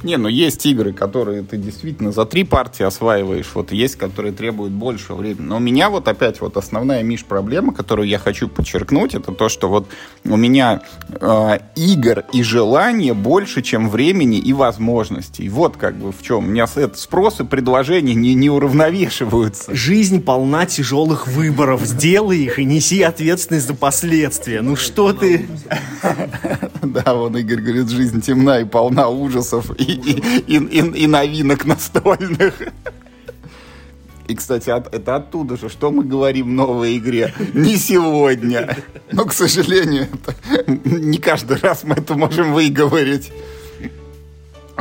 [0.03, 4.73] Не, ну есть игры, которые ты действительно за три партии осваиваешь, вот есть, которые требуют
[4.73, 5.45] больше времени.
[5.45, 9.49] Но у меня вот опять вот основная, Миш, проблема, которую я хочу подчеркнуть, это то,
[9.49, 9.87] что вот
[10.23, 15.49] у меня э, игр и желания больше, чем времени и возможностей.
[15.49, 16.45] Вот как бы в чем.
[16.45, 19.73] У меня это спрос и предложение не, не уравновешиваются.
[19.75, 21.85] Жизнь полна тяжелых выборов.
[21.85, 24.61] Сделай их и неси ответственность за последствия.
[24.61, 25.47] Ну что ты...
[26.81, 32.53] Да, вон Игорь говорит, жизнь темна и полна ужасов и, и, и, и, новинок настольных.
[34.27, 37.33] И, кстати, от, это оттуда же, что мы говорим в новой игре.
[37.53, 38.77] Не сегодня.
[39.11, 40.35] Но, к сожалению, это,
[40.85, 43.31] не каждый раз мы это можем выговорить.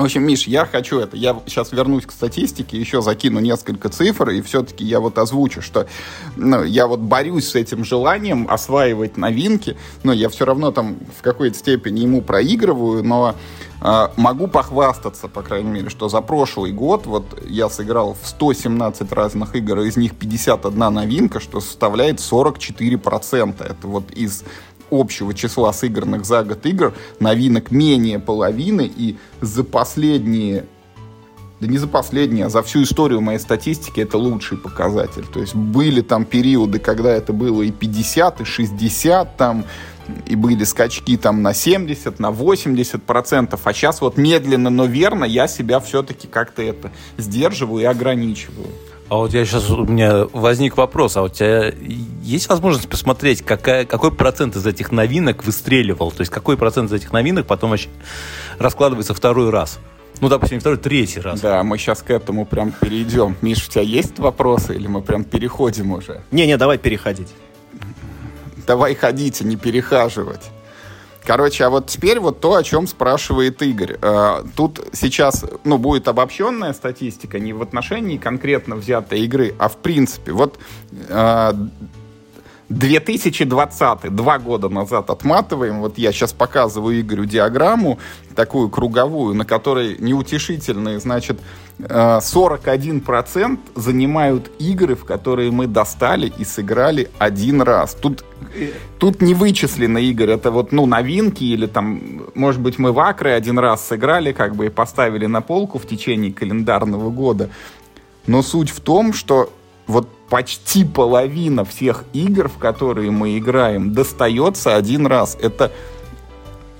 [0.00, 1.14] В общем, Миш, я хочу это.
[1.14, 5.86] Я сейчас вернусь к статистике, еще закину несколько цифр, и все-таки я вот озвучу, что
[6.36, 11.20] ну, я вот борюсь с этим желанием осваивать новинки, но я все равно там в
[11.20, 13.34] какой-то степени ему проигрываю, но
[13.82, 19.12] э, могу похвастаться, по крайней мере, что за прошлый год вот я сыграл в 117
[19.12, 23.62] разных игр, из них 51 новинка, что составляет 44%.
[23.62, 24.44] Это вот из
[24.90, 30.66] общего числа сыгранных за год игр новинок менее половины, и за последние
[31.60, 35.26] да не за последние, а за всю историю моей статистики это лучший показатель.
[35.26, 39.66] То есть были там периоды, когда это было и 50, и 60, там,
[40.26, 45.24] и были скачки там на 70, на 80 процентов, а сейчас вот медленно, но верно
[45.24, 48.68] я себя все-таки как-то это сдерживаю и ограничиваю.
[49.10, 51.74] А вот я сейчас у меня возник вопрос, а у тебя
[52.22, 56.12] есть возможность посмотреть, какая, какой процент из этих новинок выстреливал?
[56.12, 57.88] То есть какой процент из этих новинок потом вообще
[58.58, 59.80] раскладывается второй раз?
[60.20, 61.40] Ну, допустим, второй, третий раз.
[61.40, 63.36] Да, мы сейчас к этому прям перейдем.
[63.40, 66.22] Миш, у тебя есть вопросы или мы прям переходим уже?
[66.30, 67.28] Не-не, давай переходить.
[68.64, 70.50] Давай ходите, не перехаживать.
[71.24, 73.98] Короче, а вот теперь вот то, о чем спрашивает Игорь.
[74.00, 79.76] Э, тут сейчас, ну, будет обобщенная статистика не в отношении конкретно взятой игры, а в
[79.76, 80.32] принципе.
[80.32, 80.58] Вот
[82.70, 85.80] 2020, э, два года назад отматываем.
[85.80, 87.98] Вот я сейчас показываю Игорю диаграмму,
[88.34, 91.40] такую круговую, на которой неутешительные, значит,
[91.78, 97.94] 41% э, занимают игры, в которые мы достали и сыграли один раз.
[97.94, 98.24] Тут,
[98.98, 100.32] тут не вычислены игры.
[100.32, 104.54] Это вот, ну, новинки или там, может быть, мы в Акры один раз сыграли, как
[104.54, 107.50] бы и поставили на полку в течение календарного года.
[108.26, 109.50] Но суть в том, что
[109.88, 115.36] вот почти половина всех игр, в которые мы играем, достается один раз.
[115.40, 115.72] Это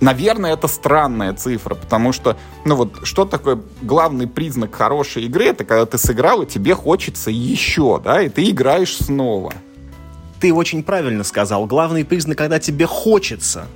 [0.01, 5.45] Наверное, это странная цифра, потому что, ну вот, что такое главный признак хорошей игры?
[5.45, 9.53] Это когда ты сыграл, и тебе хочется еще, да, и ты играешь снова.
[10.41, 11.67] Ты очень правильно сказал.
[11.67, 13.67] Главный признак, когда тебе хочется.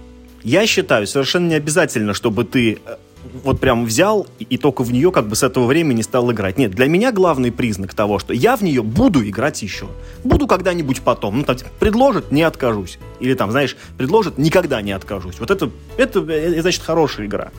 [0.42, 2.96] Я считаю, совершенно не обязательно, чтобы ты э,
[3.42, 6.58] вот прям взял и, и только в нее как бы с этого времени стал играть.
[6.58, 9.88] Нет, для меня главный признак того, что я в нее буду играть еще.
[10.22, 11.38] Буду когда-нибудь потом.
[11.38, 12.98] Ну, там, предложат, не откажусь.
[13.20, 15.38] Или там, знаешь, предложат, никогда не откажусь.
[15.40, 17.50] Вот это, это, это значит, хорошая игра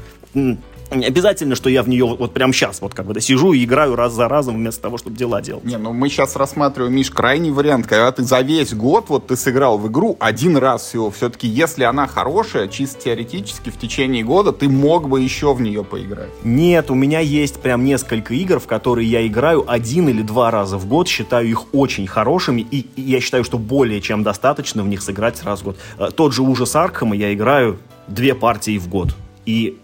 [0.91, 3.63] не обязательно, что я в нее вот, прямо сейчас вот как бы да, сижу и
[3.63, 5.63] играю раз за разом вместо того, чтобы дела делать.
[5.63, 9.35] Не, ну мы сейчас рассматриваем, Миш, крайний вариант, когда ты за весь год вот ты
[9.35, 11.11] сыграл в игру один раз всего.
[11.11, 15.83] Все-таки, если она хорошая, чисто теоретически в течение года ты мог бы еще в нее
[15.83, 16.29] поиграть.
[16.43, 20.77] Нет, у меня есть прям несколько игр, в которые я играю один или два раза
[20.77, 24.87] в год, считаю их очень хорошими, и, и я считаю, что более чем достаточно в
[24.87, 25.77] них сыграть раз в год.
[25.97, 29.15] Э, тот же ужас Аркхема я играю две партии в год.
[29.45, 29.77] И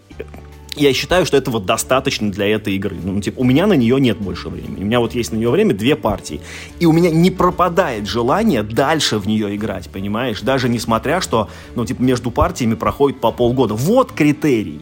[0.76, 2.96] я считаю, что этого достаточно для этой игры.
[3.02, 4.82] Ну, типа, у меня на нее нет больше времени.
[4.82, 6.40] У меня вот есть на нее время две партии.
[6.80, 10.40] И у меня не пропадает желание дальше в нее играть, понимаешь?
[10.40, 13.74] Даже несмотря, что, ну, типа, между партиями проходит по полгода.
[13.74, 14.80] Вот критерий.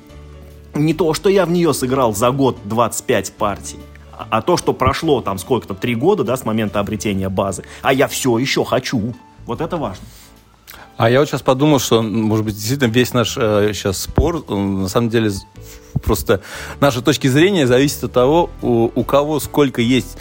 [0.75, 3.79] Не то, что я в нее сыграл за год 25 партий,
[4.13, 7.93] а, а то, что прошло там сколько-то, три года, да, с момента обретения базы, а
[7.93, 9.15] я все еще хочу.
[9.47, 10.05] Вот это важно.
[11.01, 14.87] А я вот сейчас подумал, что, может быть, действительно весь наш э, сейчас спор, на
[14.87, 15.31] самом деле,
[16.03, 16.43] просто
[16.79, 20.19] наши точки зрения зависит от того, у, у кого сколько есть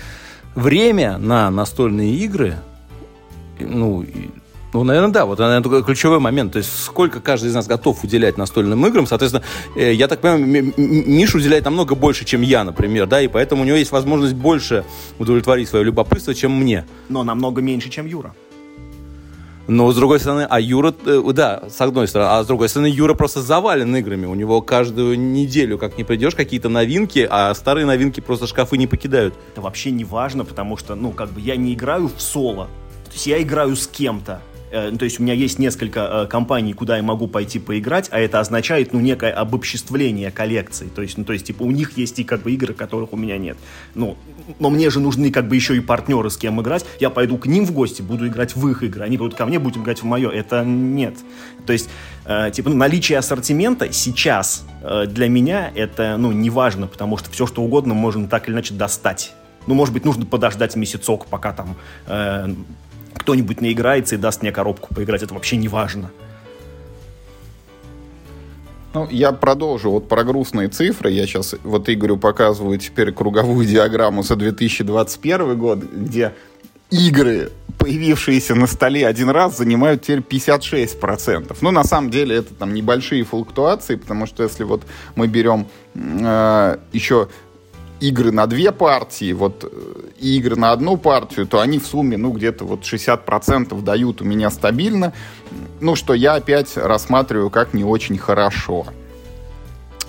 [0.55, 2.59] время на настольные игры.
[3.59, 4.05] Ну,
[4.71, 5.25] ну, наверное, да.
[5.25, 6.53] Вот, наверное, ключевой момент.
[6.53, 9.05] То есть, сколько каждый из нас готов уделять настольным играм.
[9.05, 9.43] Соответственно,
[9.75, 13.65] э, я так понимаю, Миш уделяет намного больше, чем я, например, да, и поэтому у
[13.65, 14.85] него есть возможность больше
[15.17, 16.85] удовлетворить свое любопытство, чем мне.
[17.09, 18.33] Но намного меньше, чем Юра.
[19.69, 22.87] Но с другой стороны, а Юра, э, да, с одной стороны, а с другой стороны,
[22.87, 24.25] Юра просто завален играми.
[24.25, 28.87] У него каждую неделю, как не придешь, какие-то новинки, а старые новинки просто шкафы не
[28.87, 29.35] покидают.
[29.53, 32.65] Это вообще не важно, потому что, ну, как бы я не играю в соло.
[33.05, 34.41] То есть я играю с кем-то.
[34.71, 38.19] Э, то есть у меня есть несколько э, компаний, куда я могу пойти поиграть, а
[38.19, 40.89] это означает, ну, некое обобществление коллекции.
[40.93, 43.17] То есть, ну, то есть, типа, у них есть и как бы игры, которых у
[43.17, 43.57] меня нет.
[43.95, 44.17] Ну,
[44.59, 46.85] но мне же нужны как бы еще и партнеры, с кем играть.
[46.99, 49.03] Я пойду к ним в гости, буду играть в их игры.
[49.03, 50.29] Они будут ко мне, будем играть в мое.
[50.29, 51.15] Это нет.
[51.65, 51.89] То есть,
[52.25, 57.29] э, типа, ну, наличие ассортимента сейчас э, для меня это, ну, не важно, потому что
[57.31, 59.33] все, что угодно можно так или иначе достать.
[59.67, 61.75] Ну, может быть, нужно подождать месяцок, пока там
[62.07, 62.47] э,
[63.15, 65.23] кто-нибудь наиграется и даст мне коробку поиграть.
[65.23, 66.11] Это вообще не важно.
[68.93, 71.11] Ну, я продолжу вот про грустные цифры.
[71.11, 76.33] Я сейчас вот Игорю показываю теперь круговую диаграмму за 2021 год, где
[76.89, 81.55] игры, появившиеся на столе один раз, занимают теперь 56%.
[81.61, 84.81] Ну, на самом деле, это там небольшие флуктуации, потому что если вот
[85.15, 87.29] мы берем э, еще
[87.99, 92.17] игры на две партии, вот э, и игры на одну партию, то они в сумме,
[92.17, 95.13] ну, где-то вот 60% дают у меня стабильно,
[95.79, 98.87] ну, что я опять рассматриваю как не очень хорошо.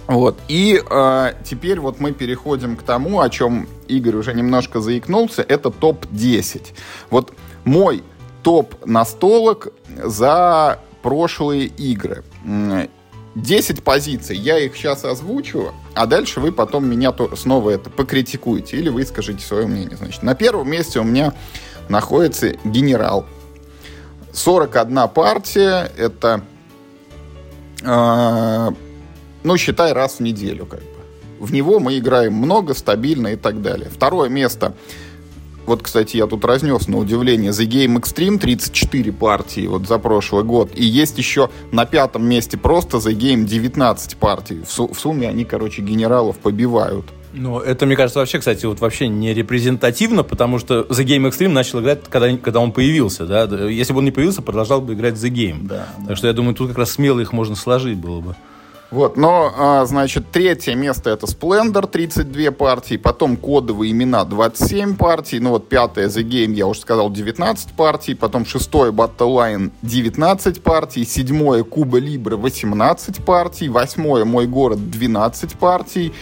[0.07, 0.39] Вот.
[0.49, 5.71] И э, теперь вот мы переходим к тому, о чем Игорь уже немножко заикнулся, это
[5.71, 6.73] топ-10.
[7.11, 7.33] Вот
[7.65, 8.03] мой
[8.43, 12.25] топ настолок за прошлые игры.
[13.35, 18.89] 10 позиций, я их сейчас озвучу, а дальше вы потом меня снова это покритикуете или
[18.89, 19.97] выскажите свое мнение.
[19.97, 21.35] Значит, на первом месте у меня
[21.89, 23.27] находится генерал.
[24.33, 26.43] 41 партия, это,
[27.83, 28.71] э,
[29.43, 30.87] ну, считай, раз в неделю как бы.
[31.39, 33.89] В него мы играем много, стабильно и так далее.
[33.91, 34.75] Второе место
[35.67, 40.45] вот, кстати, я тут разнес на удивление The Game Extreme 34 партии вот за прошлый
[40.45, 40.71] год.
[40.75, 44.63] И есть еще на пятом месте просто The Game 19 партий.
[44.67, 47.07] В, су- в сумме они, короче, генералов побивают.
[47.33, 51.51] Ну, это, мне кажется, вообще, кстати, вот вообще не репрезентативно, потому что The Game Extreme
[51.51, 53.45] начал играть, когда, когда он появился, да.
[53.69, 55.67] Если бы он не появился, продолжал бы играть The Game.
[55.69, 56.17] Да, так да.
[56.17, 58.37] что я думаю, тут как раз смело их можно сложить было бы.
[58.91, 65.39] Вот, но, а, значит, третье место это Splendor, 32 партии, потом кодовые имена 27 партий,
[65.39, 70.63] ну вот пятое The Game, я уже сказал, 19 партий, потом шестое Battle Line 19
[70.63, 76.13] партий, седьмое Куба Либре 18 партий, восьмое Мой город 12 партий,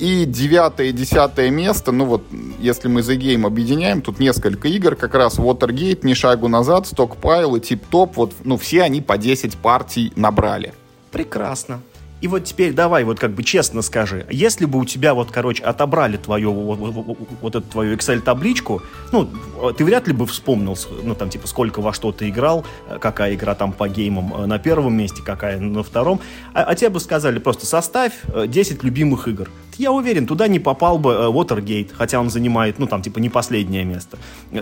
[0.00, 2.24] и девятое и десятое место, ну вот,
[2.58, 7.56] если мы The Game объединяем, тут несколько игр, как раз Watergate, Ни шагу назад, Stockpile
[7.56, 10.74] и Tip Top, вот, ну, все они по 10 партий набрали.
[11.12, 11.80] Прекрасно.
[12.20, 15.64] И вот теперь давай, вот как бы честно скажи, если бы у тебя вот, короче,
[15.64, 19.28] отобрали твою вот, вот, вот эту твою Excel-табличку, ну,
[19.76, 22.64] ты вряд ли бы вспомнил, ну, там, типа, сколько во что ты играл,
[23.00, 26.20] какая игра там по геймам на первом месте, какая на втором,
[26.52, 28.12] а, а тебе бы сказали просто составь
[28.46, 29.48] 10 любимых игр.
[29.78, 33.84] Я уверен, туда не попал бы Watergate, хотя он занимает, ну, там, типа, не последнее
[33.84, 34.18] место.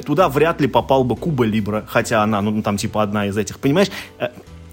[0.07, 3.59] Туда вряд ли попал бы Куба Либра, хотя она, ну, там, типа, одна из этих,
[3.59, 3.89] понимаешь?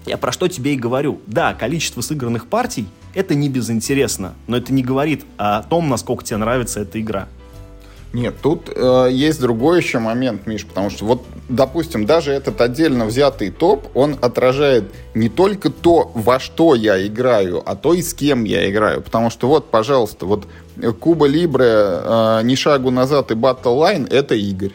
[0.06, 1.20] Я про что тебе и говорю.
[1.26, 6.36] Да, количество сыгранных партий— это не безинтересно, но это не говорит о том, насколько тебе
[6.36, 7.28] нравится эта игра.
[8.12, 13.04] Нет, тут э, есть другой еще момент, Миш, потому что вот, допустим, даже этот отдельно
[13.04, 14.84] взятый топ, он отражает
[15.14, 19.02] не только то, во что я играю, а то и с кем я играю.
[19.02, 20.46] Потому что вот, пожалуйста, вот
[21.00, 24.72] Куба Либре, э, Ни шагу назад и Battle Line— это Игорь.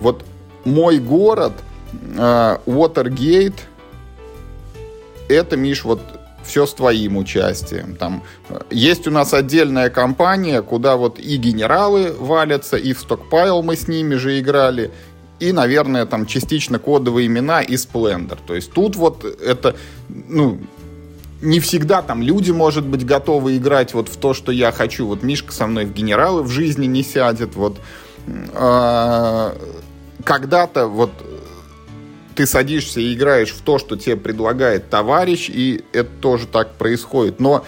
[0.00, 0.24] Вот
[0.64, 1.52] мой город,
[2.16, 3.54] э, Watergate—
[5.28, 6.00] это, Миш, вот
[6.44, 7.96] все с твоим участием.
[7.96, 8.22] Там
[8.70, 13.88] есть у нас отдельная компания, куда вот и генералы валятся, и в стокпайл мы с
[13.88, 14.90] ними же играли,
[15.40, 18.38] и, наверное, там частично кодовые имена и Splendor.
[18.46, 19.74] То есть тут вот это,
[20.08, 20.60] ну,
[21.42, 25.06] не всегда там люди, может быть, готовы играть вот в то, что я хочу.
[25.06, 27.56] Вот Мишка со мной в генералы в жизни не сядет.
[27.56, 27.78] Вот
[28.54, 29.54] а,
[30.24, 31.10] когда-то вот
[32.34, 37.40] ты садишься и играешь в то, что тебе предлагает товарищ, и это тоже так происходит.
[37.40, 37.64] Но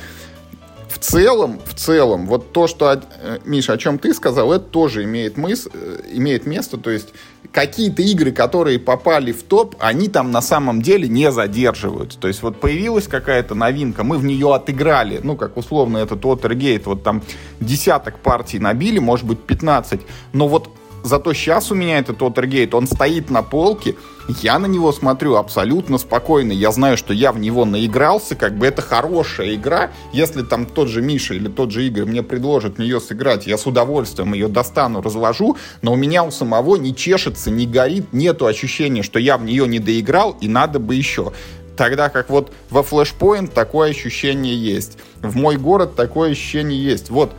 [0.89, 5.05] в целом, в целом, вот то, что, э, Миша, о чем ты сказал, это тоже
[5.05, 6.79] имеет, мыс, э, имеет место.
[6.79, 7.09] То есть
[7.53, 12.19] какие-то игры, которые попали в топ, они там на самом деле не задерживаются.
[12.19, 16.85] То есть вот появилась какая-то новинка, мы в нее отыграли, ну, как условно этот Watergate,
[16.87, 17.23] вот там
[17.61, 20.01] десяток партий набили, может быть, 15,
[20.33, 20.71] но вот
[21.07, 23.95] Зато сейчас у меня этот Watergate, он стоит на полке,
[24.43, 26.51] я на него смотрю абсолютно спокойно.
[26.51, 29.93] Я знаю, что я в него наигрался, как бы это хорошая игра.
[30.13, 33.57] Если там тот же Миша или тот же Игорь мне предложат в нее сыграть, я
[33.57, 38.47] с удовольствием ее достану, разложу, но у меня у самого не чешется, не горит, нету
[38.47, 41.33] ощущения, что я в нее не доиграл и надо бы еще.
[41.77, 44.99] Тогда как вот во Flashpoint такое ощущение есть.
[45.23, 47.11] В мой город такое ощущение есть.
[47.11, 47.33] Вот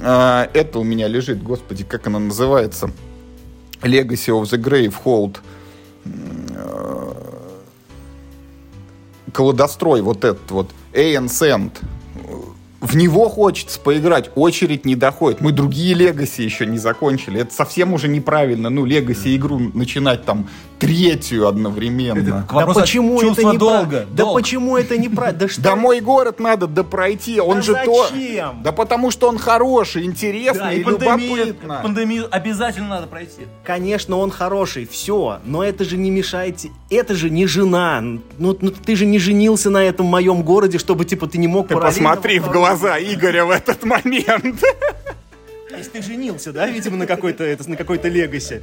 [0.00, 2.90] а, это у меня лежит, господи, как она называется?
[3.82, 5.38] Legacy of the Grave Hold.
[9.32, 10.70] Колодострой вот этот вот.
[10.92, 11.72] Ancient.
[11.78, 12.01] В
[12.92, 15.40] в него хочется поиграть, очередь не доходит.
[15.40, 17.40] Мы другие Легаси еще не закончили.
[17.40, 18.68] Это совсем уже неправильно.
[18.68, 20.46] Ну, Легаси игру начинать там
[20.78, 22.44] третью одновременно.
[22.52, 24.06] Да почему это не долго?
[24.12, 25.48] Да почему это не правильно?
[25.58, 27.40] Да мой город надо допройти.
[27.40, 28.08] Он же то.
[28.62, 31.80] Да потому что он хороший, интересный и любопытно.
[31.82, 33.42] Пандемию обязательно надо пройти.
[33.64, 35.38] Конечно, он хороший, все.
[35.46, 36.52] Но это же не мешает.
[36.90, 38.02] Это же не жена.
[38.02, 41.68] Ну, ну ты же не женился на этом моем городе, чтобы типа ты не мог
[41.68, 44.60] Ты посмотри в глаза Игоря в этот момент.
[45.70, 48.62] То есть ты женился, да, видимо, на какой-то это, на какой-то легасе.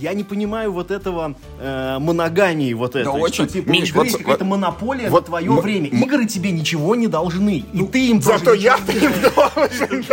[0.00, 3.18] Я не понимаю вот этого э, моногамии вот этого.
[3.18, 3.44] Да очень.
[3.44, 5.90] Что, типа, Миш, вот, какая-то вот, монополия вот, на твое м- время.
[5.90, 7.58] М- Игры тебе ничего не должны.
[7.58, 10.04] И ну, ты им Зато я ты им должен.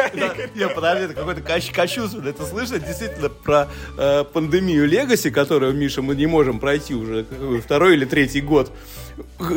[0.56, 2.22] Не, подожди, это какой-то кощунство.
[2.28, 7.26] Это слышно действительно про э, пандемию Легаси, которую, Миша, мы не можем пройти уже
[7.64, 8.70] второй или третий год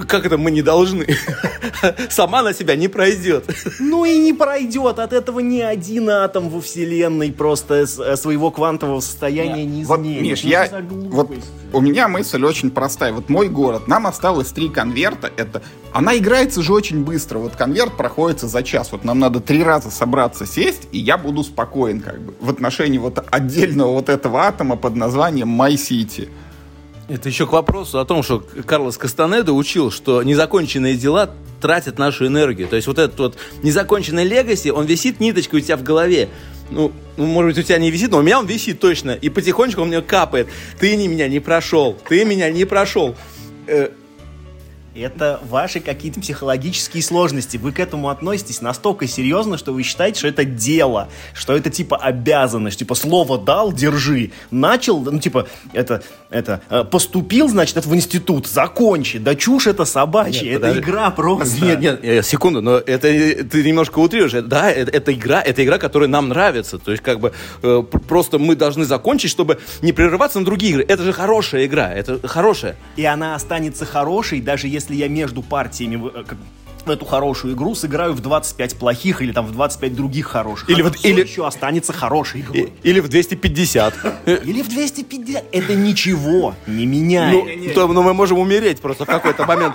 [0.06, 1.06] как это мы не должны?
[2.10, 3.44] Сама на себя не пройдет.
[3.78, 4.98] Ну и не пройдет.
[4.98, 9.88] От этого ни один атом во Вселенной просто э, своего квантового состояния не изменит.
[9.88, 11.30] Вот, Миш, я, вот
[11.72, 13.12] у меня мысль очень простая.
[13.12, 15.30] Вот мой город, нам осталось три конверта.
[15.36, 17.38] Это, она играется же очень быстро.
[17.38, 18.92] Вот конверт проходится за час.
[18.92, 22.98] Вот нам надо три раза собраться, сесть, и я буду спокоен как бы в отношении
[22.98, 26.28] вот отдельного вот этого атома под названием My City.
[27.10, 32.28] Это еще к вопросу о том, что Карлос Кастанеда учил, что незаконченные дела тратят нашу
[32.28, 32.68] энергию.
[32.68, 36.28] То есть вот этот вот незаконченный легаси, он висит ниточкой у тебя в голове.
[36.70, 39.10] Ну, ну, может быть, у тебя не висит, но у меня он висит точно.
[39.10, 40.46] И потихонечку он мне капает.
[40.78, 43.16] Ты не меня не прошел, ты меня не прошел.
[43.66, 43.88] Э,
[44.94, 47.56] это ваши какие-то психологические сложности.
[47.56, 51.96] Вы к этому относитесь настолько серьезно, что вы считаете, что это дело, что это типа
[51.96, 54.32] обязанность, типа слово дал, держи.
[54.50, 59.18] Начал, ну типа это, это э, поступил, значит, это в институт, закончи.
[59.18, 60.80] Да чушь это собачья, нет, это подожди.
[60.80, 61.64] игра просто.
[61.64, 63.08] Нет, нет, нет, секунду, но это
[63.44, 64.32] ты немножко утрируешь.
[64.44, 66.78] Да, это, это игра, это игра, которая нам нравится.
[66.78, 67.32] То есть как бы
[67.62, 70.84] э, просто мы должны закончить, чтобы не прерываться на другие игры.
[70.88, 72.76] Это же хорошая игра, это хорошая.
[72.96, 77.74] И она останется хорошей, даже если если я между партиями в э, эту хорошую игру
[77.74, 80.68] сыграю в 25 плохих или там в 25 других хороших.
[80.68, 82.72] Или, вот, или еще останется хорошей игрой.
[82.82, 83.94] Или в 250.
[84.26, 85.44] Или в 250.
[85.52, 87.44] Это ничего не меняет.
[87.66, 89.74] Ну, то, ну мы можем умереть просто в какой-то момент.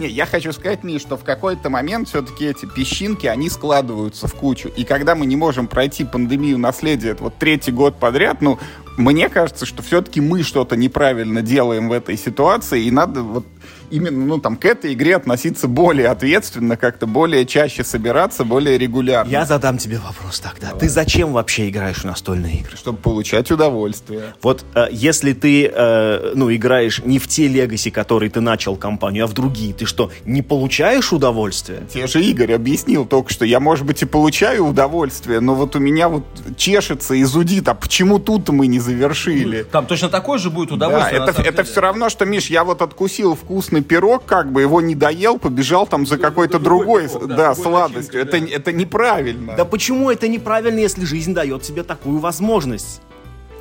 [0.00, 4.34] Не, я хочу сказать, Миш, что в какой-то момент все-таки эти песчинки, они складываются в
[4.34, 4.70] кучу.
[4.74, 8.58] И когда мы не можем пройти пандемию наследия вот третий год подряд, ну,
[8.96, 13.44] мне кажется, что все-таки мы что-то неправильно делаем в этой ситуации, и надо вот
[13.90, 19.30] именно, ну, там, к этой игре относиться более ответственно, как-то более чаще собираться, более регулярно.
[19.30, 20.68] Я задам тебе вопрос тогда.
[20.68, 20.80] Давай.
[20.80, 22.76] Ты зачем вообще играешь в настольные игры?
[22.76, 24.34] Чтобы получать удовольствие.
[24.42, 29.24] Вот э, если ты, э, ну, играешь не в те легаси, которые ты начал компанию,
[29.24, 31.82] а в другие, ты что, не получаешь удовольствие?
[31.92, 35.78] Те же Игорь объяснил только что, я, может быть, и получаю удовольствие, но вот у
[35.78, 36.24] меня вот
[36.56, 39.64] чешется и зудит, а почему тут мы не завершили?
[39.64, 41.20] Там точно такое же будет удовольствие.
[41.20, 44.60] Да, это, это все равно, что, Миш, я вот откусил вкусный вкусный пирог, как бы
[44.60, 48.24] его не доел, побежал там за какой-то другой, пирог, да, да сладостью.
[48.24, 48.56] Начинкой, это, да.
[48.56, 49.54] это неправильно.
[49.56, 53.00] Да почему это неправильно, если жизнь дает тебе такую возможность?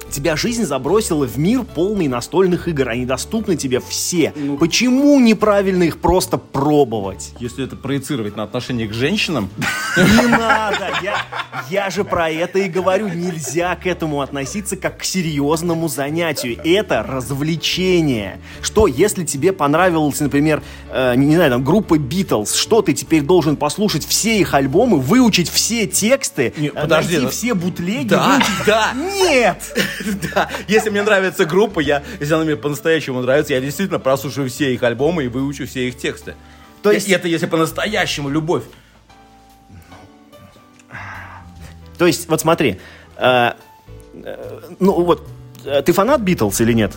[0.10, 4.34] Тебя жизнь забросила в мир полный настольных игр, они доступны тебе все.
[4.36, 7.34] Ну, Почему неправильно их просто пробовать?
[7.40, 9.50] Если это проецировать на отношение к женщинам...
[9.98, 10.90] Не надо!
[11.02, 11.22] Я,
[11.70, 13.08] я же про это и говорю.
[13.08, 16.58] Нельзя к этому относиться как к серьезному занятию.
[16.64, 18.40] Это развлечение.
[18.62, 23.56] Что, если тебе понравилась, например, э, не знаю, там, группа Битлз, что ты теперь должен
[23.56, 28.66] послушать все их альбомы, выучить все тексты, не, подожди, найти все бутлеги, да, выучить...
[28.66, 29.76] Да, Нет!
[30.34, 34.74] Да, если мне нравится группа, я, если она мне по-настоящему нравится, я действительно прослушаю все
[34.74, 36.36] их альбомы и выучу все их тексты.
[36.82, 37.10] То есть...
[37.10, 38.64] Это если по-настоящему любовь.
[41.98, 42.80] То есть, вот смотри,
[43.18, 43.52] э,
[44.14, 45.28] э, ну вот,
[45.66, 46.94] э, ты фанат Битлз или нет?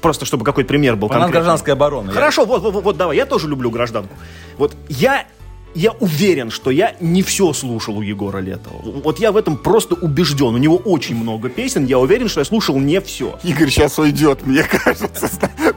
[0.00, 1.08] Просто чтобы какой-то пример был.
[1.08, 2.10] Фанат гражданской обороны.
[2.12, 2.46] Хорошо, я...
[2.46, 4.14] вот, вот, вот, давай, я тоже люблю гражданку.
[4.56, 5.26] Вот я
[5.74, 8.82] я уверен, что я не все слушал у Егора Летова.
[8.82, 10.54] Вот я в этом просто убежден.
[10.54, 13.38] У него очень много песен, я уверен, что я слушал не все.
[13.42, 15.30] Игорь сейчас уйдет, мне кажется,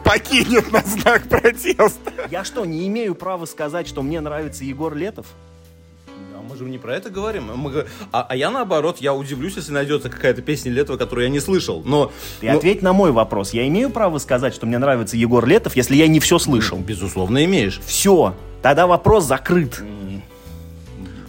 [0.03, 2.11] покинет на знак протеста.
[2.29, 5.25] Я что, не имею права сказать, что мне нравится Егор Летов?
[6.55, 7.51] Мы же не про это говорим.
[7.55, 7.85] Мы...
[8.11, 11.83] А, а я наоборот, я удивлюсь, если найдется какая-то песня Летова, которую я не слышал.
[11.85, 12.57] Но, Ты но...
[12.57, 13.53] ответь на мой вопрос.
[13.53, 16.77] Я имею право сказать, что мне нравится Егор Летов, если я не все слышал?
[16.77, 17.81] Безусловно, имеешь.
[17.85, 18.35] Все.
[18.61, 19.83] Тогда вопрос закрыт.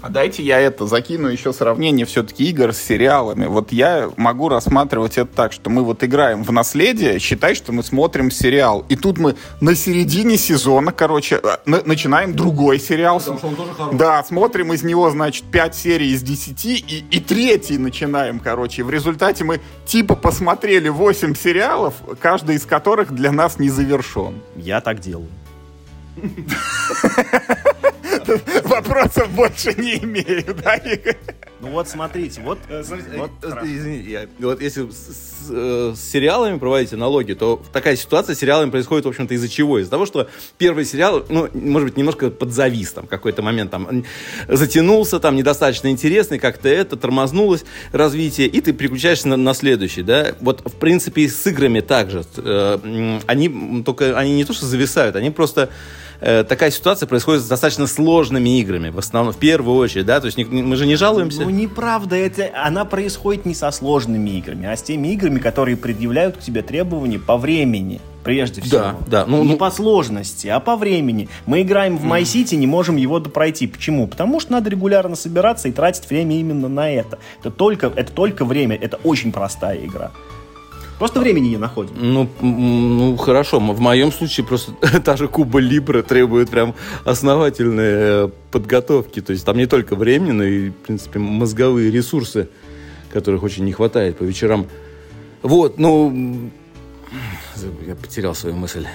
[0.06, 3.46] А дайте я это закину еще сравнение все-таки игр с сериалами.
[3.46, 7.82] Вот я могу рассматривать это так, что мы вот играем в наследие, считай, что мы
[7.82, 8.84] смотрим сериал.
[8.88, 13.20] И тут мы на середине сезона, короче, э, на- начинаем другой сериал.
[13.94, 18.84] Да, смотрим из него, значит, 5 серий из 10 и, и третий начинаем, короче.
[18.84, 24.34] В результате мы типа посмотрели 8 сериалов, каждый из которых для нас не завершен.
[24.54, 25.26] Я так делаю.
[28.64, 31.16] Вопросов больше не имею, да, Игорь?
[31.58, 32.84] Ну вот смотрите, вот, вот
[33.16, 37.96] Вот, э, извини, я- вот если с, с, э, с сериалами проводить аналогии, то такая
[37.96, 39.78] ситуация с сериалами происходит, в общем-то, из-за чего?
[39.78, 40.28] Из-за того, что
[40.58, 44.04] первый сериал, ну, может быть, немножко подзавис там какой-то момент, там,
[44.48, 50.34] затянулся, там, недостаточно интересный, как-то это, тормознулось развитие, и ты переключаешься на, на следующий, да?
[50.40, 52.24] Вот, в принципе, и с играми также.
[52.36, 55.70] Э, они только, они не то, что зависают, они просто
[56.20, 60.26] э, такая ситуация происходит с достаточно сложными играми, в основном, в первую очередь, да, то
[60.26, 61.45] есть мы же не жалуемся.
[61.46, 66.36] Ну, неправда, это, она происходит не со сложными играми, а с теми играми, которые предъявляют
[66.36, 68.00] к тебе требования по времени.
[68.24, 68.78] Прежде всего.
[68.80, 71.28] Да, да, ну, не ну- по сложности, а по времени.
[71.46, 73.68] Мы играем в My City, не можем его пройти.
[73.68, 74.08] Почему?
[74.08, 77.20] Потому что надо регулярно собираться и тратить время именно на это.
[77.38, 80.10] Это только, это только время, это очень простая игра.
[80.98, 81.92] Просто времени не находим.
[81.96, 84.72] Ну, ну хорошо, в моем случае просто
[85.04, 86.74] та же Куба Либра требует прям
[87.04, 89.20] основательной э, подготовки.
[89.20, 92.48] То есть там не только времени, но и, в принципе, мозговые ресурсы,
[93.12, 94.66] которых очень не хватает по вечерам.
[95.42, 96.50] Вот, ну...
[97.86, 98.86] Я потерял свою мысль.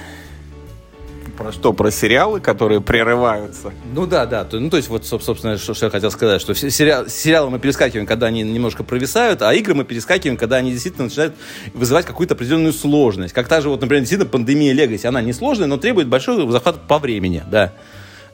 [1.38, 1.74] Про что?
[1.74, 3.72] Про сериалы, которые прерываются?
[3.94, 4.48] Ну да, да.
[4.52, 7.60] Ну, то есть, вот, соб- собственно, что, что я хотел сказать, что сериал- сериалы мы
[7.60, 11.36] перескакиваем, когда они немножко провисают, а игры мы перескакиваем, когда они действительно начинают
[11.74, 13.34] вызывать какую-то определенную сложность.
[13.34, 15.08] Как та же, вот, например, действительно пандемия Legacy.
[15.08, 17.74] Она не сложная, но требует большого захвата по времени, да.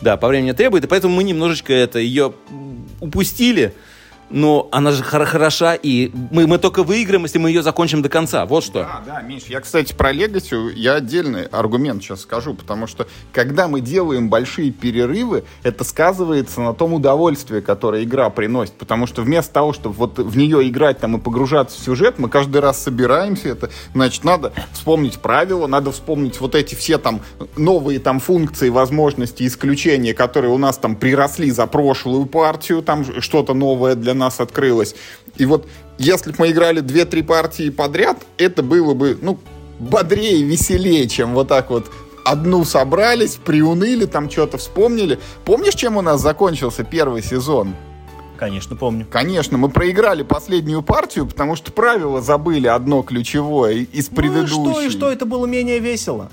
[0.02, 2.34] Да, по времени требует, и поэтому мы немножечко это ее
[3.00, 3.74] упустили,
[4.30, 8.10] но она же хор- хороша, и мы, мы только выиграем, если мы ее закончим до
[8.10, 8.46] конца.
[8.46, 8.80] Вот что.
[8.80, 13.68] Да, да, Миш, я, кстати, про Legacy я отдельный аргумент сейчас скажу, потому что когда
[13.68, 19.54] мы делаем большие перерывы, это сказывается на том удовольствии, которое игра приносит, потому что вместо
[19.54, 23.50] того, чтобы вот в нее играть там и погружаться в сюжет, мы каждый раз собираемся,
[23.50, 27.22] это, значит, надо вспомнить правила, надо вспомнить вот эти все там
[27.56, 33.54] новые там функции, возможности, исключения, которые у нас там приросли за прошлую партию, там что-то
[33.54, 34.96] новое для нас открылось.
[35.38, 39.40] И вот если бы мы играли 2-3 партии подряд, это было бы, ну,
[39.80, 41.90] бодрее, веселее, чем вот так вот
[42.26, 45.20] одну собрались, приуныли, там что-то вспомнили.
[45.46, 47.74] Помнишь, чем у нас закончился первый сезон?
[48.38, 49.08] Конечно, помню.
[49.10, 54.60] Конечно, мы проиграли последнюю партию, потому что правила забыли одно ключевое из предыдущей.
[54.60, 56.30] Ну и что, и что, это было менее весело?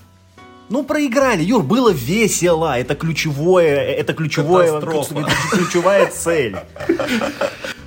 [0.70, 2.78] Ну, проиграли, Юр, было весело.
[2.78, 5.26] Это ключевое, это ключевое, Катастрофа.
[5.50, 6.56] ключевая цель.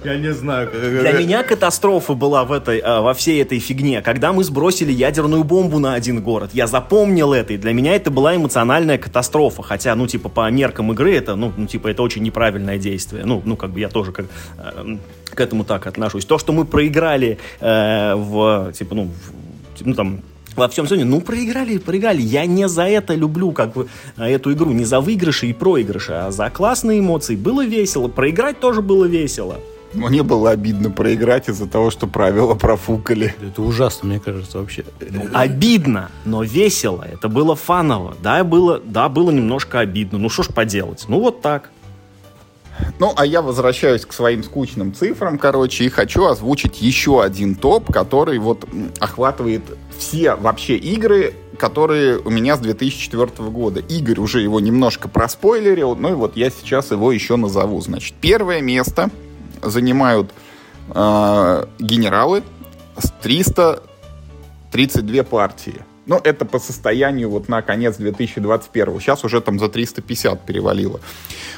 [0.04, 0.70] Я не знаю.
[0.72, 4.02] Для меня катастрофа была в этой, а, во всей этой фигне.
[4.02, 8.12] Когда мы сбросили ядерную бомбу на один город, я запомнил это, и для меня это
[8.12, 9.64] была эмоциональная катастрофа.
[9.64, 13.26] Хотя, ну, типа, по меркам игры это, ну, ну типа, это очень неправильное действие.
[13.26, 14.28] Ну, ну как бы я тоже как,
[14.60, 16.26] э, к этому так отношусь.
[16.26, 20.22] То, что мы проиграли э, в, типа, ну, в- ну, там,
[20.58, 22.22] во всем сезоне, ну, проиграли, и проиграли.
[22.22, 23.88] Я не за это люблю, как бы,
[24.18, 27.36] э, эту игру, не за выигрыши и проигрыши, а за классные эмоции.
[27.36, 29.60] Было весело, проиграть тоже было весело.
[29.94, 33.34] Мне было обидно проиграть из-за того, что правила профукали.
[33.42, 34.84] Это ужасно, мне кажется, вообще.
[35.34, 37.06] Обидно, но весело.
[37.10, 38.16] Это было фаново.
[38.22, 40.20] Да, было, да, было немножко обидно.
[40.20, 41.06] Ну, что ж поделать?
[41.08, 41.72] Ну, вот так.
[43.00, 47.92] Ну, а я возвращаюсь к своим скучным цифрам, короче, и хочу озвучить еще один топ,
[47.92, 48.66] который вот
[49.00, 49.64] охватывает
[49.98, 53.80] все вообще игры, которые у меня с 2004 года.
[53.80, 57.82] Игорь уже его немножко проспойлерил, ну и вот я сейчас его еще назову.
[57.82, 59.10] Значит, первое место
[59.62, 60.32] занимают
[60.94, 62.44] э, генералы
[62.98, 65.84] с 332 партии.
[66.08, 69.00] Ну, это по состоянию вот на конец 2021.
[69.02, 71.02] Сейчас уже там за 350 перевалило.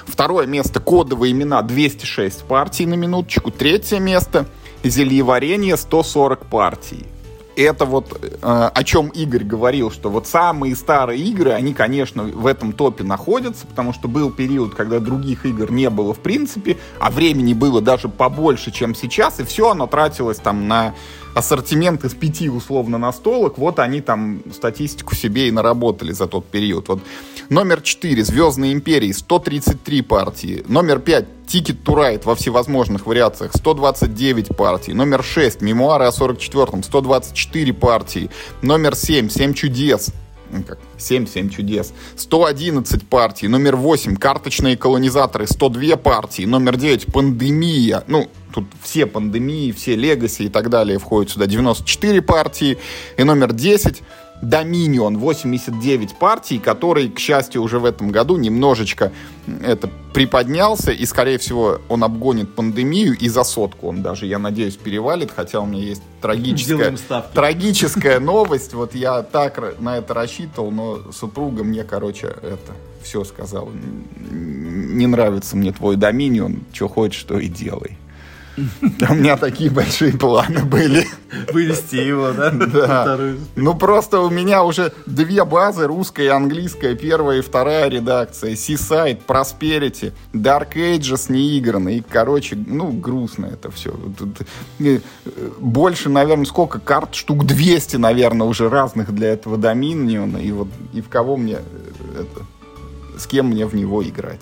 [0.08, 3.52] Второе место кодовые имена 206 партий на минуточку.
[3.52, 4.48] Третье место
[4.84, 7.06] зельеварение 140 партий.
[7.56, 12.48] Это вот э, о чем Игорь говорил, что вот самые старые игры, они, конечно, в
[12.48, 17.12] этом топе находятся, потому что был период, когда других игр не было в принципе, а
[17.12, 20.96] времени было даже побольше, чем сейчас, и все оно тратилось там на
[21.34, 26.90] ассортимент из пяти условно настолок, вот они там статистику себе и наработали за тот период.
[26.90, 27.02] Вот
[27.50, 34.56] номер 4 Звездные империи 133 партии, номер 5 Ticket to Ride во всевозможных вариациях 129
[34.56, 38.30] партий, номер 6 Мемуары о 44-м 124 партии,
[38.62, 40.14] номер 7 7 чудес
[40.68, 41.94] как 7, 7 чудес.
[42.16, 43.48] 111 партий.
[43.48, 45.48] Номер 8 карточные колонизаторы.
[45.48, 46.44] 102 партии.
[46.44, 48.04] Номер 9 пандемия.
[48.08, 51.46] Ну, тут все пандемии, все легаси и так далее входят сюда.
[51.46, 52.78] 94 партии.
[53.18, 54.02] И номер 10
[54.42, 59.12] Доминион 89 партий, который, к счастью, уже в этом году немножечко
[59.62, 64.76] это приподнялся, и, скорее всего, он обгонит пандемию, и за сотку он даже, я надеюсь,
[64.76, 66.96] перевалит, хотя у меня есть трагическая,
[67.34, 72.74] трагическая новость, вот я так на это рассчитывал, но супруга мне, короче, это
[73.04, 73.70] все сказала.
[74.30, 77.98] Не нравится мне твой Доминион, что хочешь, что и делай.
[79.10, 81.06] У меня такие большие планы были.
[81.52, 82.50] Вывести его, да?
[82.52, 83.20] Да.
[83.56, 89.22] Ну, просто у меня уже две базы, русская и английская, первая и вторая редакция, Seaside,
[89.26, 91.98] Prosperity, Dark Ages неигранный.
[91.98, 93.94] И, короче, ну, грустно это все.
[94.80, 95.00] Э,
[95.60, 97.16] больше, наверное, сколько карт?
[97.16, 100.38] Штук 200, наверное, уже разных для этого Доминиона.
[100.38, 102.46] И вот, и в кого мне э, это...
[103.18, 104.42] С кем мне в него играть?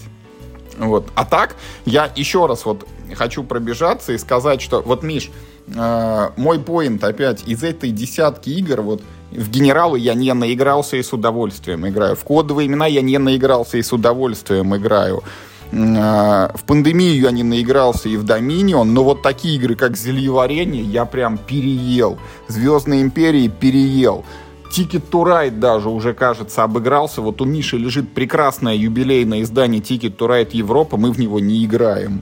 [0.77, 1.07] Вот.
[1.15, 1.55] А так,
[1.85, 5.31] я еще раз вот хочу пробежаться и сказать, что вот, Миш,
[5.75, 9.01] э, мой поинт опять из этой десятки игр, вот
[9.31, 12.15] в генералы я не наигрался и с удовольствием играю.
[12.15, 15.23] В кодовые имена я не наигрался и с удовольствием играю.
[15.71, 20.83] Э, в пандемию я не наигрался и в Доминион, но вот такие игры, как Зельеварение,
[20.83, 22.17] я прям переел.
[22.47, 24.23] Звездные империи переел.
[24.71, 27.21] Ticket to Ride даже уже, кажется, обыгрался.
[27.21, 31.65] Вот у Миши лежит прекрасное юбилейное издание Ticket to Ride Европа, мы в него не
[31.65, 32.21] играем.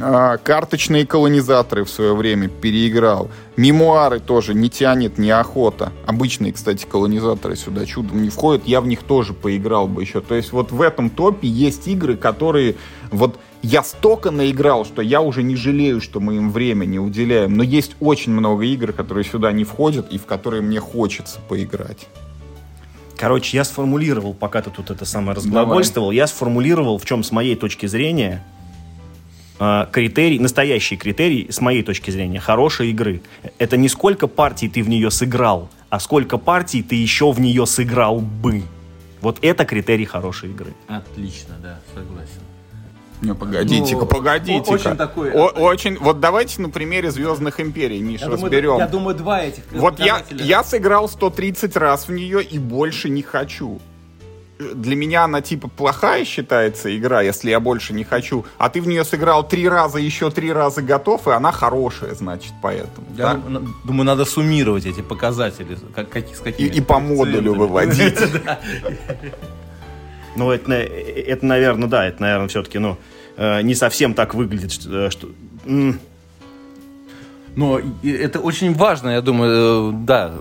[0.00, 3.30] А, карточные колонизаторы в свое время переиграл.
[3.56, 5.92] Мемуары тоже не тянет неохота.
[6.06, 8.66] Обычные, кстати, колонизаторы сюда чудом не входят.
[8.66, 10.20] Я в них тоже поиграл бы еще.
[10.20, 12.74] То есть вот в этом топе есть игры, которые
[13.10, 17.56] вот я столько наиграл, что я уже не жалею, что мы им время не уделяем.
[17.56, 22.06] Но есть очень много игр, которые сюда не входят и в которые мне хочется поиграть.
[23.16, 27.56] Короче, я сформулировал, пока ты тут это самое разглагольствовал, я сформулировал, в чем с моей
[27.56, 28.44] точки зрения
[29.58, 33.22] а, критерий, настоящий критерий, с моей точки зрения, хорошей игры.
[33.58, 37.66] Это не сколько партий ты в нее сыграл, а сколько партий ты еще в нее
[37.66, 38.62] сыграл бы.
[39.22, 40.72] Вот это критерий хорошей игры.
[40.86, 42.42] Отлично, да, согласен.
[43.22, 44.70] Не, погодите-ка, ну, погодите-ка.
[44.70, 45.32] Очень такой...
[45.32, 48.62] О, очень, вот давайте на примере Звездных Империй, Миша, я разберем.
[48.62, 53.08] Думаю, я думаю, два этих Вот я, я сыграл 130 раз в нее и больше
[53.08, 53.80] не хочу.
[54.58, 58.46] Для меня она типа плохая считается игра, если я больше не хочу.
[58.56, 62.54] А ты в нее сыграл три раза, еще три раза готов, и она хорошая, значит,
[62.62, 63.06] поэтому.
[63.16, 63.60] Я да?
[63.84, 65.76] думаю, надо суммировать эти показатели.
[65.94, 68.18] Как, как, с какими и, и по модулю выводить.
[70.36, 72.96] Ну, это, это, наверное, да, это, наверное, все-таки, ну,
[73.36, 75.10] э, не совсем так выглядит, что...
[75.10, 75.28] что
[77.56, 80.34] но это очень важно, я думаю, э, да,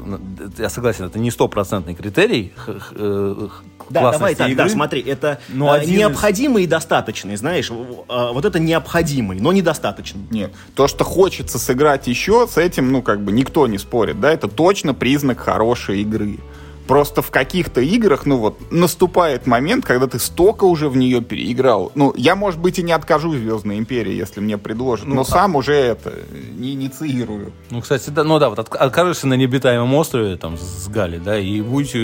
[0.58, 3.48] я согласен, это не стопроцентный критерий э,
[3.90, 6.68] да, давай так, игры, да, смотри, это но необходимый из...
[6.68, 10.24] и достаточный, знаешь, вот это необходимый, но недостаточный.
[10.30, 14.30] Нет, то, что хочется сыграть еще, с этим, ну, как бы никто не спорит, да,
[14.34, 16.40] это точно признак хорошей игры.
[16.88, 21.92] Просто в каких-то играх, ну вот, наступает момент, когда ты столько уже в нее переиграл.
[21.96, 25.26] Ну, я, может быть, и не откажусь Звездной Империи, если мне предложат, ну, но а...
[25.26, 26.14] сам уже это
[26.56, 27.54] не инициирую.
[27.72, 31.62] Ну, кстати, да, ну да, вот откажешься на необитаемом острове, там, с Гали, да, и
[31.62, 31.96] будь...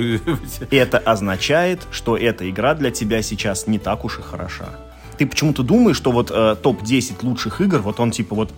[0.72, 4.70] Это означает, что эта игра для тебя сейчас не так уж и хороша.
[5.18, 8.52] Ты почему-то думаешь, что вот э, топ-10 лучших игр, вот он типа вот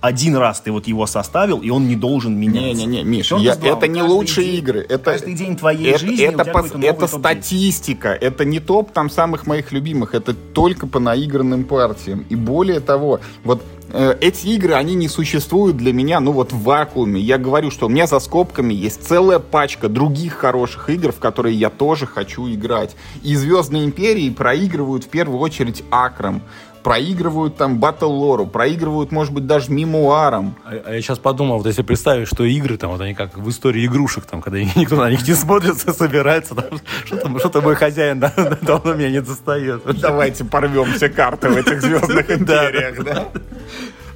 [0.00, 2.60] один раз ты вот его составил, и он не должен меняться.
[2.60, 4.86] Не-не-не, Миш, я, это не лучшие день, игры.
[4.88, 9.46] Это, каждый день твоей это, жизни это, пос, это статистика, это не топ там самых
[9.46, 12.24] моих любимых, это только по наигранным партиям.
[12.28, 16.62] И более того, вот э, эти игры, они не существуют для меня, ну вот в
[16.62, 17.20] вакууме.
[17.20, 21.56] Я говорю, что у меня за скобками есть целая пачка других хороших игр, в которые
[21.56, 22.94] я тоже хочу играть.
[23.22, 26.42] И Звездные Империи проигрывают в первую очередь Акрам
[26.82, 30.54] проигрывают там батл лору, проигрывают, может быть, даже мемуарам.
[30.64, 33.48] А, а я сейчас подумал, вот если представить, что игры там, вот они как в
[33.48, 38.20] истории игрушек, там, когда никто на них не смотрит, собирается, там, что-то, что-то мой хозяин
[38.20, 39.82] да, давно меня не достает.
[40.00, 43.28] Давайте порвем все карты в этих звездных империях, да?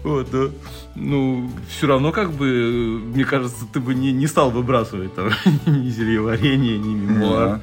[0.05, 0.51] Вот, да.
[0.95, 5.31] Ну, все равно, как бы, мне кажется, ты бы не, не стал выбрасывать там
[5.67, 7.61] ни зельеварение, ни мемуар.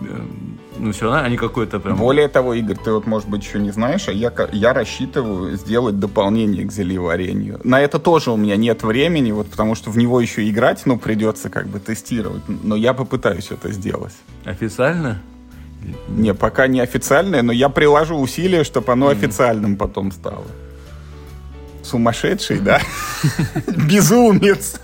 [0.00, 1.96] Эм, ну, все равно они какой-то прям...
[1.96, 5.98] Более того, Игорь, ты вот, может быть, еще не знаешь, а я, я рассчитываю сделать
[5.98, 7.60] дополнение к зельеварению.
[7.64, 10.98] На это тоже у меня нет времени, вот потому что в него еще играть, ну,
[10.98, 12.42] придется как бы тестировать.
[12.48, 14.14] Но я попытаюсь это сделать.
[14.44, 15.22] Официально?
[16.08, 19.12] Не, пока не официальное, но я приложу усилия, чтобы оно mm.
[19.12, 20.46] официальным потом стало.
[21.82, 22.80] Сумасшедший, да?
[23.88, 24.80] Безумец.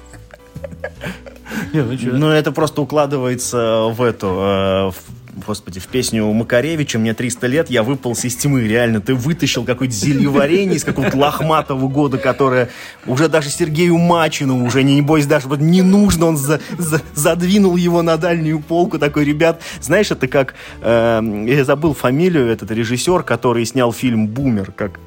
[1.72, 7.70] Ну, это просто укладывается в эту, э, в господи, в песню Макаревича «Мне 300 лет,
[7.70, 8.62] я выполз из тьмы».
[8.62, 12.68] Реально, ты вытащил какое-то зельеварение из какого-то лохматого года, которое
[13.07, 17.76] уже даже Сергею Мачину уже, не, бойся, даже вот не нужно, он за, за, задвинул
[17.76, 18.99] его на дальнюю полку.
[18.99, 24.72] Такой, ребят, знаешь, это как, э, я забыл фамилию, этот режиссер, который снял фильм «Бумер»,
[24.72, 24.99] как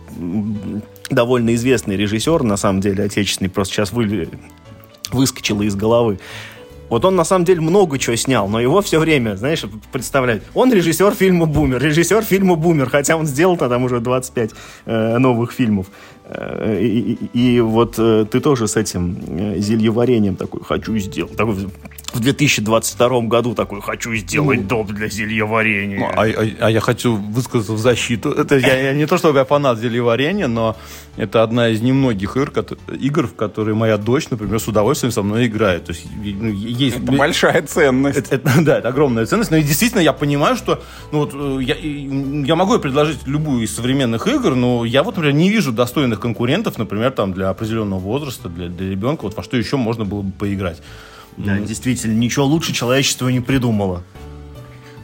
[1.10, 4.30] довольно известный режиссер, на самом деле, отечественный, просто сейчас вы,
[5.12, 6.20] выскочило из головы.
[6.90, 10.44] Вот он на самом деле много чего снял, но его все время, знаешь, представляют.
[10.54, 14.52] Он режиссер фильма «Бумер», режиссер фильма «Бумер», хотя он сделал там уже 25
[14.86, 15.88] э, новых фильмов.
[16.28, 21.36] Э, и, и, и вот э, ты тоже с этим э, зельеварением такой «хочу сделать».
[21.36, 21.56] Такой,
[22.14, 26.00] в 2022 году такой «хочу сделать ну, дом для зельеварения».
[26.00, 28.32] Ну, а, а, а я хочу высказаться в защиту.
[28.32, 30.76] Это я, я не то, чтобы я фанат зельеварения, но
[31.18, 32.51] это одна из немногих игр,
[32.99, 35.86] игр, в которые моя дочь, например, с удовольствием со мной играет.
[35.86, 36.97] То есть, ну, есть...
[36.97, 38.18] Это большая ценность.
[38.18, 39.51] Это, это, да, это огромная ценность.
[39.51, 43.74] Но и действительно я понимаю, что ну, вот, э, я, я могу предложить любую из
[43.74, 48.49] современных игр, но я вот, например, не вижу достойных конкурентов, например, там, для определенного возраста,
[48.49, 50.82] для, для ребенка, вот во что еще можно было бы поиграть.
[51.38, 51.66] Да, mm.
[51.66, 54.03] действительно, ничего лучше человечество не придумало.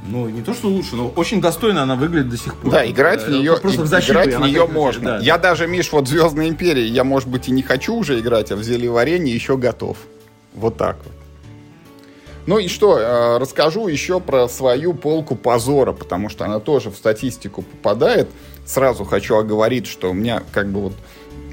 [0.08, 2.72] Ну, не то, что лучше, но очень достойно она выглядит до сих пор.
[2.72, 5.04] Да, играть в нее, просто в защиту, играть в нее можно.
[5.04, 5.50] Да, я да.
[5.50, 8.64] даже, Миш, вот Звездной империи, я, может быть, и не хочу уже играть, а в
[8.64, 9.98] зельеварении еще готов.
[10.56, 11.14] Вот так вот.
[12.48, 16.96] Ну и что, э, расскажу еще про свою полку позора, потому что она тоже в
[16.96, 18.30] статистику попадает.
[18.66, 20.94] Сразу хочу оговорить, что у меня как бы вот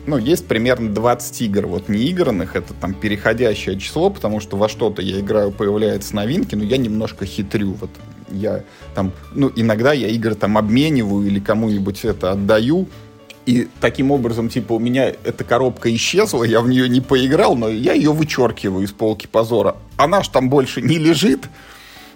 [0.06, 4.66] ну, есть примерно 20 игр, вот не игранных, это там переходящее число, потому что во
[4.66, 7.90] что-то я играю, появляются новинки, но я немножко хитрю, вот
[8.30, 8.62] я
[8.94, 12.88] там, ну, иногда я игры там обмениваю или кому-нибудь это отдаю,
[13.48, 17.70] и таким образом, типа, у меня эта коробка исчезла, я в нее не поиграл, но
[17.70, 19.76] я ее вычеркиваю из полки позора.
[19.96, 21.48] Она ж там больше не лежит.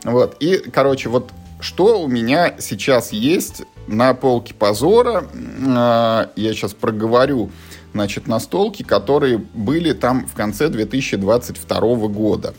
[0.05, 0.37] Вот.
[0.41, 5.25] И, короче, вот что у меня сейчас есть на полке позора,
[5.67, 7.51] а, я сейчас проговорю
[7.95, 12.55] значит, настолки, которые были там в конце 2022 года.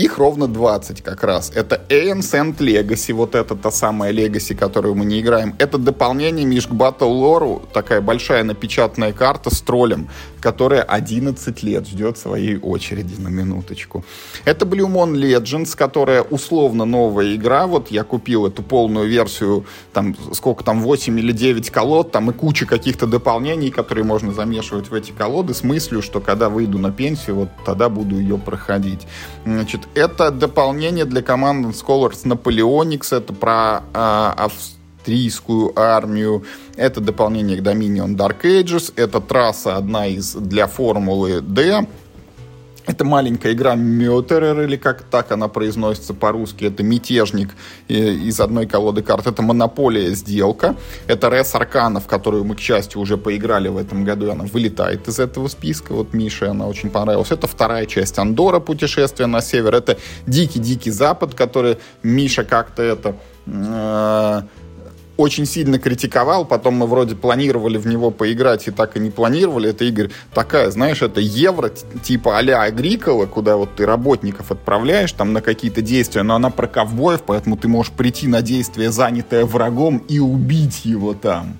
[0.00, 1.52] Их ровно 20 как раз.
[1.54, 5.54] Это Ancient Legacy, вот это та самая Legacy, которую мы не играем.
[5.58, 10.08] Это дополнение Миш к Battle Lore, такая большая напечатанная карта с троллем,
[10.40, 14.04] которая 11 лет ждет своей очереди на минуточку.
[14.44, 17.66] Это Blue Moon Legends, которая условно новая игра.
[17.66, 22.32] Вот я купил эту полную версию, там сколько там, 8 или 9 колод, там и
[22.32, 26.90] куча каких-то дополнений, которые можно замешивать в эти колоды с мыслью, что когда выйду на
[26.90, 29.06] пенсию, вот тогда буду ее проходить.
[29.44, 34.48] Значит, это дополнение для команды Scholars Napoleonics, это про э,
[35.00, 36.44] австрийскую армию,
[36.76, 41.86] это дополнение к Dominion Dark Ages, это трасса одна из для формулы D,
[42.86, 46.64] это маленькая игра Мётерер, или как так она произносится по-русски.
[46.64, 47.50] Это мятежник
[47.88, 49.26] э, из одной колоды карт.
[49.26, 50.74] Это монополия сделка.
[51.06, 54.30] Это Рес Аркана, в которую мы, к счастью, уже поиграли в этом году.
[54.30, 55.92] Она вылетает из этого списка.
[55.92, 57.30] Вот Мише она очень понравилась.
[57.30, 59.74] Это вторая часть Андора, путешествие на север.
[59.74, 63.14] Это Дикий-Дикий Запад, который Миша как-то это
[63.46, 64.42] э,
[65.20, 69.70] очень сильно критиковал, потом мы вроде планировали в него поиграть и так и не планировали.
[69.70, 71.70] Это, Игорь, такая, знаешь, это евро
[72.02, 76.66] типа а-ля Агрикола, куда вот ты работников отправляешь там на какие-то действия, но она про
[76.66, 81.56] ковбоев, поэтому ты можешь прийти на действие, занятое врагом, и убить его там.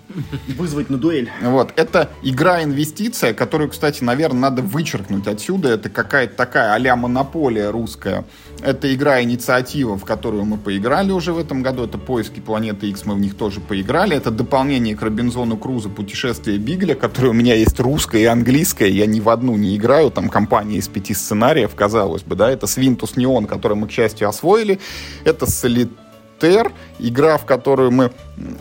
[0.48, 1.30] Вызвать на дуэль.
[1.42, 5.70] Вот, это игра-инвестиция, которую, кстати, наверное, надо вычеркнуть отсюда.
[5.70, 8.24] Это какая-то такая а-ля монополия русская
[8.62, 11.84] это игра-инициатива, в которую мы поиграли уже в этом году.
[11.84, 14.14] Это поиски планеты X, мы в них тоже поиграли.
[14.14, 18.88] Это дополнение к Робинзону Круза «Путешествие Бигля», которое у меня есть русское и английское.
[18.88, 20.12] Я ни в одну не играю.
[20.12, 22.50] Там компания из пяти сценариев, казалось бы, да.
[22.50, 24.78] Это Свинтус Неон, который мы, к счастью, освоили.
[25.24, 28.12] Это Солитер, игра, в которую мы...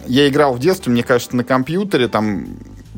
[0.07, 2.47] Я играл в детстве, мне кажется, на компьютере, там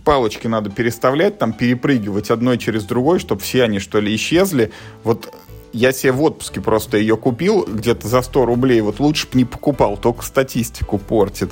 [0.06, 4.72] палочки надо переставлять, там перепрыгивать одной через другой, чтобы все они, что ли, исчезли.
[5.04, 5.34] Вот
[5.74, 8.82] я себе в отпуске просто ее купил где-то за 100 рублей.
[8.82, 11.52] Вот лучше бы не покупал, только статистику портит.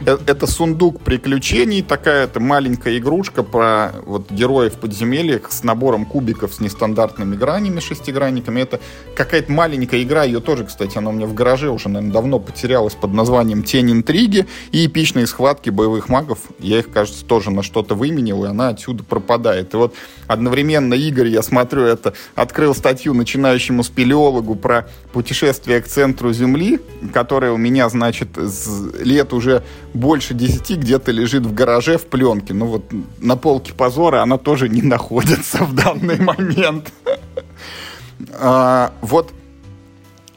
[0.00, 6.60] Э, это сундук приключений, такая-то маленькая игрушка про вот героев подземельях с набором кубиков с
[6.60, 8.60] нестандартными гранями, шестигранниками.
[8.60, 8.80] Это
[9.14, 12.94] какая-то маленькая игра, ее тоже, кстати, она у меня в гараже уже, наверное, давно потерялась
[12.94, 16.38] под названием «Тень интриги» и эпичные схватки боевых магов.
[16.58, 19.74] Я их, кажется, тоже на что-то выменил, и она отсюда пропадает.
[19.74, 19.94] И вот
[20.26, 26.80] одновременно, Игорь, я смотрю, это открыл статью начиная начинающему спелеологу про путешествие к центру Земли,
[27.12, 28.28] которое у меня, значит,
[29.00, 29.62] лет уже
[29.94, 32.54] больше десяти где-то лежит в гараже в пленке.
[32.54, 32.84] Ну вот
[33.18, 36.92] на полке позора она тоже не находится в данный момент.
[38.32, 39.32] А, вот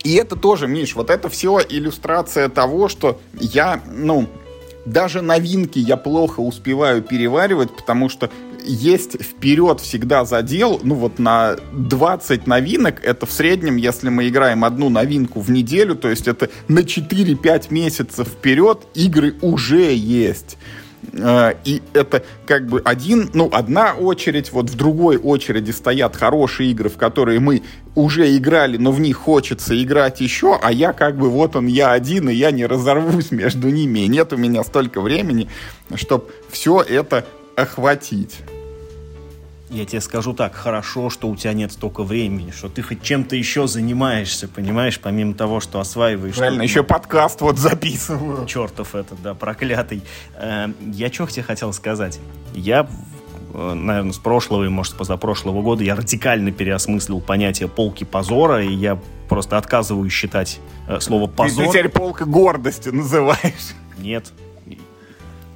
[0.03, 4.27] и это тоже, Миш, вот это все иллюстрация того, что я, ну,
[4.85, 8.29] даже новинки я плохо успеваю переваривать, потому что
[8.63, 14.63] есть вперед всегда задел, ну вот на 20 новинок, это в среднем, если мы играем
[14.63, 20.57] одну новинку в неделю, то есть это на 4-5 месяцев вперед игры уже есть.
[21.13, 26.71] Э, и это как бы один, ну, одна очередь, вот в другой очереди стоят хорошие
[26.71, 27.63] игры, в которые мы
[27.95, 31.91] уже играли, но в них хочется играть еще, а я как бы вот он, я
[31.91, 35.49] один, и я не разорвусь между ними, и нет у меня столько времени,
[35.95, 37.25] чтобы все это
[37.55, 38.39] охватить.
[39.71, 43.37] Я тебе скажу так, хорошо, что у тебя нет столько времени, что ты хоть чем-то
[43.37, 46.35] еще занимаешься, понимаешь, помимо того, что осваиваешь.
[46.35, 48.45] Правильно, еще подкаст вот записываю.
[48.47, 50.03] Чертов этот, да, проклятый.
[50.35, 52.19] Э, я что тебе хотел сказать?
[52.53, 52.85] Я
[53.53, 58.61] э, наверное, с прошлого и, может, с позапрошлого года я радикально переосмыслил понятие полки позора,
[58.61, 58.99] и я
[59.29, 60.59] просто отказываюсь считать
[60.89, 61.67] э, слово позор.
[61.67, 63.73] Ты теперь полка гордости называешь.
[63.97, 64.33] Нет,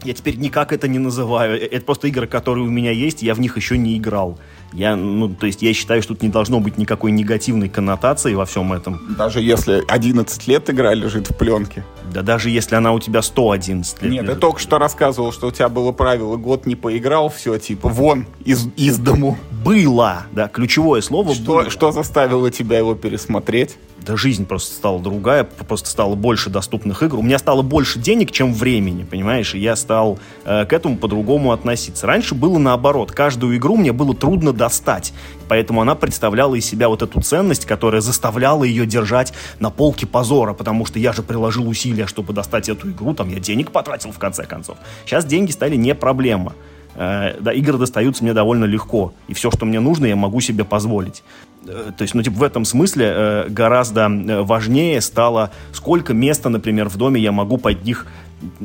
[0.05, 1.59] я теперь никак это не называю.
[1.59, 4.39] Э, это просто игры, которые у меня есть, я в них еще не играл.
[4.73, 8.45] Я, ну, то есть я считаю, что тут не должно быть никакой негативной коннотации во
[8.45, 9.15] всем этом.
[9.17, 11.83] Даже если 11 лет игра лежит в пленке.
[12.11, 14.11] Да даже если она у тебя 111 лет.
[14.11, 14.35] Нет, лежит.
[14.35, 18.25] ты только что рассказывал, что у тебя было правило, год не поиграл, все, типа, вон
[18.43, 19.37] из, из дому.
[19.63, 21.69] Было, да, ключевое слово что, было.
[21.69, 23.77] Что заставило тебя его пересмотреть?
[24.05, 27.17] да жизнь просто стала другая, просто стало больше доступных игр.
[27.17, 29.55] У меня стало больше денег, чем времени, понимаешь?
[29.55, 32.05] И я стал э, к этому по-другому относиться.
[32.07, 33.11] Раньше было наоборот.
[33.11, 35.13] Каждую игру мне было трудно достать.
[35.47, 40.53] Поэтому она представляла из себя вот эту ценность, которая заставляла ее держать на полке позора,
[40.53, 44.19] потому что я же приложил усилия, чтобы достать эту игру, там я денег потратил в
[44.19, 44.77] конце концов.
[45.05, 46.53] Сейчас деньги стали не проблема.
[46.95, 50.63] Э, да, игры достаются мне довольно легко, и все, что мне нужно, я могу себе
[50.63, 51.23] позволить.
[51.67, 54.09] Э, то есть, ну, типа, в этом смысле э, гораздо
[54.43, 58.07] важнее стало, сколько места, например, в доме я могу под них,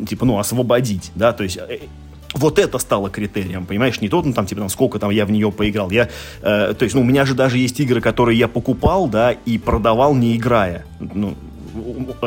[0.08, 1.58] типа, ну, освободить, да, то есть
[2.34, 5.30] вот это стало критерием, понимаешь, не тот, ну, там, типа, там, сколько там я в
[5.30, 5.90] нее поиграл.
[5.90, 6.08] Я,
[6.42, 9.58] э, то есть, ну, у меня же даже есть игры, которые я покупал, да, и
[9.58, 10.84] продавал, не играя.
[11.00, 11.34] Ну,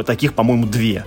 [0.06, 1.06] таких, по-моему, две.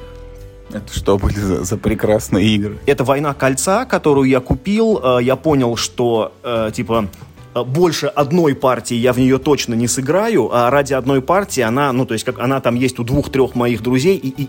[0.70, 2.78] Это что были за, за прекрасные игры?
[2.86, 5.00] Это «Война кольца», которую я купил.
[5.02, 7.08] Э, я понял, что, э, типа,
[7.54, 11.92] э, больше одной партии я в нее точно не сыграю, а ради одной партии она,
[11.92, 14.48] ну, то есть, как она там есть у двух-трех моих друзей, и, и,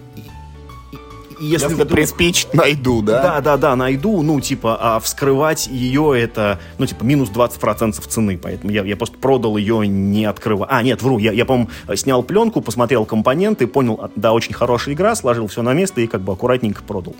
[1.40, 3.22] если, если приспичит, найду, да?
[3.22, 8.38] Да, да, да, найду, ну, типа, а вскрывать ее это, ну, типа, минус 20% цены,
[8.42, 10.70] поэтому я, я просто продал ее не открывая.
[10.70, 14.96] А, нет, вру, я, я по-моему, снял пленку, посмотрел компоненты, понял, а, да, очень хорошая
[14.96, 17.16] игра, сложил все на место и как бы аккуратненько продал.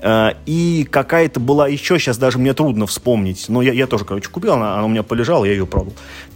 [0.00, 4.28] А, и какая-то была еще, сейчас даже мне трудно вспомнить, но я, я тоже, короче,
[4.28, 5.92] купил, она, она у меня полежала, я ее продал.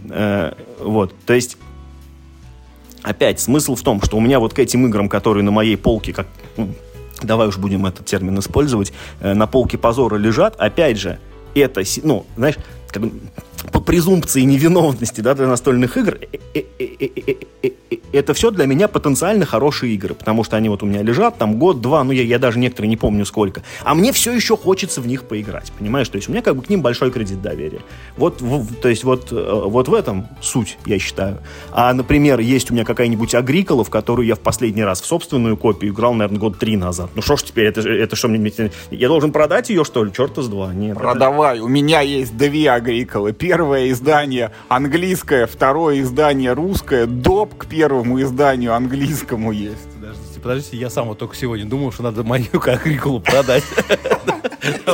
[0.09, 1.57] А, вот, то есть
[3.03, 6.13] опять смысл в том, что у меня вот к этим играм, которые на моей полке,
[6.13, 6.69] как ну,
[7.21, 11.19] давай уж будем этот термин использовать, э, на полке позора лежат, опять же,
[11.55, 12.55] это, ну, знаешь,
[12.89, 13.11] как бы
[13.71, 16.17] по презумпции невиновности да, для настольных игр,
[16.53, 17.69] э, э,
[18.13, 21.57] это все для меня потенциально хорошие игры, потому что они вот у меня лежат там
[21.57, 25.07] год-два, ну я, я даже некоторые не помню сколько, а мне все еще хочется в
[25.07, 27.81] них поиграть, понимаешь, то есть у меня как бы к ним большой кредит доверия.
[28.17, 31.37] Вот, в, то есть вот, э, вот в этом суть, я считаю.
[31.71, 35.57] А, например, есть у меня какая-нибудь Агрикола, в которую я в последний раз в собственную
[35.57, 37.11] копию играл, наверное, год три назад.
[37.15, 38.51] Ну что ж теперь, это, это что мне,
[38.91, 40.11] я должен продать ее, что ли?
[40.11, 40.73] Черта с два.
[40.73, 41.65] Нет, Продавай, это...
[41.65, 43.33] у меня есть две Агриколы.
[43.51, 49.89] Первое издание английское, второе издание русское, доп к первому изданию английскому есть.
[49.93, 53.65] Подождите, подождите, я сам вот только сегодня думал, что надо мою Агрикулу продать.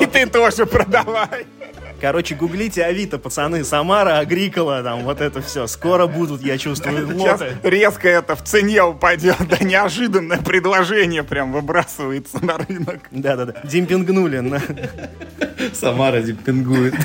[0.01, 1.45] И ты тоже продавай.
[2.01, 5.67] Короче, гуглите Авито, пацаны, Самара, Агрикола, там вот это все.
[5.67, 12.43] Скоро будут, я чувствую, Сейчас резко это в цене упадет, да неожиданное предложение прям выбрасывается
[12.43, 13.01] на рынок.
[13.11, 14.39] Да-да-да, демпингнули.
[14.39, 14.59] На...
[15.75, 16.95] Самара демпингует.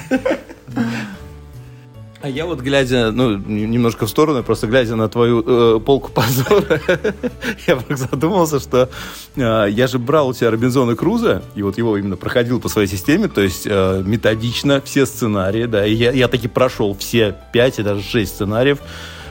[2.22, 6.80] А я вот глядя, ну, немножко в сторону, просто глядя на твою э, полку позора,
[7.66, 8.88] я вдруг задумался, что
[9.34, 12.86] э, я же брал у тебя Робинзона Круза, и вот его именно проходил по своей
[12.86, 17.80] системе, то есть э, методично все сценарии, да, и я, я таки прошел все пять
[17.80, 18.78] и даже шесть сценариев,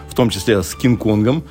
[0.10, 1.44] в том числе с Кинг-Конгом.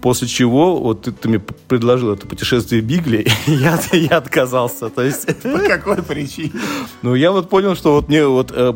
[0.00, 4.88] После чего вот ты, ты мне предложил это путешествие Бигли, и я, я отказался.
[4.88, 5.26] То есть...
[5.42, 6.52] По какой причине?
[7.02, 8.74] Ну, я вот понял, что вот мне вот э,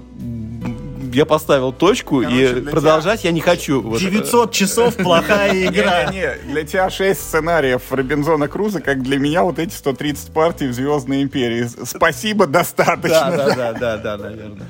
[1.14, 3.30] я поставил точку, Короче, и продолжать тебя...
[3.30, 3.82] я не хочу.
[3.98, 6.12] 900 часов плохая игра.
[6.12, 10.72] Не, для тебя 6 сценариев Робинзона Круза, как для меня вот эти 130 партий в
[10.72, 11.68] Звездной Империи.
[11.84, 13.30] Спасибо, достаточно.
[13.36, 14.66] Да, да, да, да, наверное.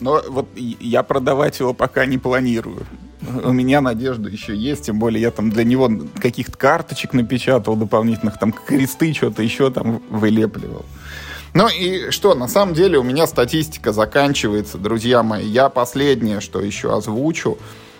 [0.00, 2.86] Но вот я продавать его пока не планирую.
[3.44, 5.90] у меня надежда еще есть, тем более я там для него
[6.20, 10.86] каких-то карточек напечатал дополнительных, там кресты, что-то еще там вылепливал.
[11.52, 15.46] Ну и что, на самом деле у меня статистика заканчивается, друзья мои.
[15.46, 17.58] Я последнее, что еще озвучу.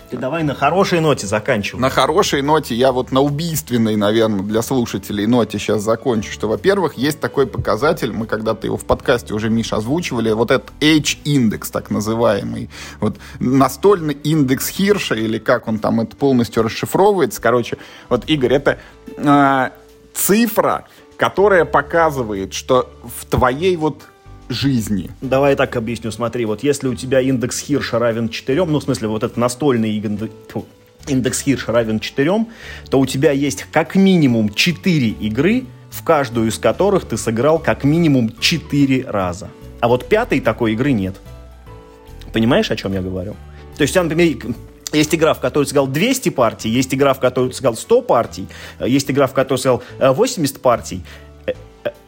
[0.08, 1.80] Ты давай на хорошей ноте заканчивай.
[1.80, 6.94] На хорошей ноте, я вот на убийственной, наверное, для слушателей ноте сейчас закончу, что, во-первых,
[6.94, 11.90] есть такой показатель, мы когда-то его в подкасте уже, Миша, озвучивали, вот этот H-индекс, так
[11.90, 17.78] называемый, вот настольный индекс Хирша, или как он там это полностью расшифровывается, короче,
[18.08, 18.78] вот, Игорь, это
[19.16, 19.70] э,
[20.12, 20.86] цифра,
[21.20, 24.08] которая показывает, что в твоей вот
[24.48, 25.10] жизни.
[25.20, 26.10] Давай так объясню.
[26.12, 29.90] Смотри, вот если у тебя индекс Хирша равен 4, ну, в смысле, вот этот настольный
[29.90, 30.32] индекс,
[31.06, 32.46] индекс Хирша равен 4,
[32.88, 37.84] то у тебя есть как минимум 4 игры, в каждую из которых ты сыграл как
[37.84, 39.50] минимум 4 раза.
[39.80, 41.16] А вот пятой такой игры нет.
[42.32, 43.36] Понимаешь, о чем я говорю?
[43.76, 44.54] То есть, например,
[44.92, 48.02] есть игра, в которой ты сыграл 200 партий, есть игра, в которой ты сыграл 100
[48.02, 48.48] партий,
[48.84, 51.02] есть игра, в которой ты сыграл 80 партий,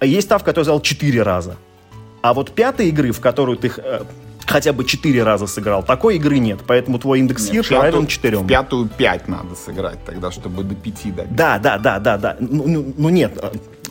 [0.01, 1.57] есть та, в которой ты сыграл 4 раза.
[2.23, 4.03] А вот пятой игры, в которую ты э,
[4.47, 6.61] хотя бы четыре раза сыграл, такой игры нет.
[6.67, 8.45] Поэтому твой индекс нет, Хирша равен четырем.
[8.45, 11.35] В пятую пять надо сыграть тогда, чтобы до пяти дать.
[11.35, 12.37] Да, да, да, да, да.
[12.41, 13.39] Ну, ну, ну нет,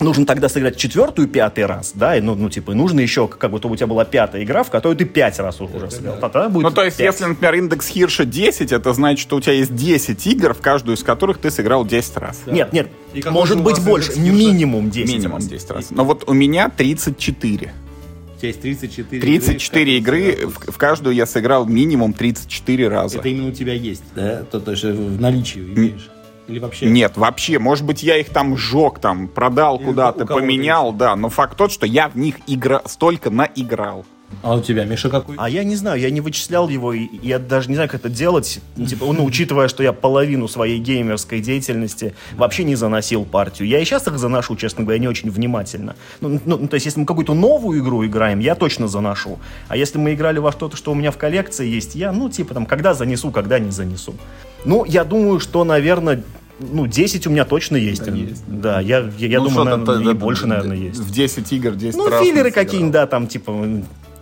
[0.01, 3.67] нужно тогда сыграть четвертую пятый раз, да, и, ну, ну, типа, нужно еще, как будто
[3.67, 6.15] у тебя была пятая игра, в которой ты пять раз уже это сыграл.
[6.15, 6.29] Да.
[6.29, 7.05] Тогда будет ну, то есть, 5.
[7.05, 10.97] если, например, индекс Хирша 10, это значит, что у тебя есть 10 игр, в каждую
[10.97, 12.41] из которых ты сыграл 10 раз.
[12.45, 12.51] Да.
[12.51, 12.89] Нет, нет,
[13.29, 15.47] может быть больше, минимум 10 Минимум раз.
[15.47, 15.91] 10 раз.
[15.91, 17.71] Но вот у меня 34
[18.41, 23.19] тебя есть 34 34 игры, игры в, в каждую я сыграл минимум 34 раза.
[23.19, 24.43] Это именно у тебя есть, да?
[24.43, 26.09] То, то есть в наличии имеешь?
[26.47, 26.87] Или вообще?
[26.87, 27.59] Нет, вообще.
[27.59, 31.15] Может быть, я их там сжег, там, продал куда-то, поменял, да.
[31.15, 32.81] Но факт тот, что я в них игра...
[32.85, 34.05] столько наиграл.
[34.43, 35.35] А у тебя, Миша, какой?
[35.37, 38.09] А я не знаю, я не вычислял его, и я даже не знаю, как это
[38.09, 38.59] делать.
[38.75, 43.67] Ну, типа, ну, учитывая, что я половину своей геймерской деятельности вообще не заносил партию.
[43.67, 45.95] Я и сейчас их заношу, честно говоря, не очень внимательно.
[46.21, 49.39] Ну, ну, то есть, если мы какую-то новую игру играем, я точно заношу.
[49.67, 52.53] А если мы играли во что-то, что у меня в коллекции есть, я, ну, типа,
[52.53, 54.15] там, когда занесу, когда не занесу.
[54.65, 56.23] Ну, я думаю, что, наверное,
[56.59, 58.05] ну, 10 у меня точно есть.
[58.05, 58.43] Да, есть.
[58.47, 60.99] да я, я, я ну, думаю, наверное, и больше, наверное, есть.
[60.99, 62.19] В 10 игр 10 ну, раз.
[62.19, 63.51] Ну, филлеры какие-нибудь, да, там, типа,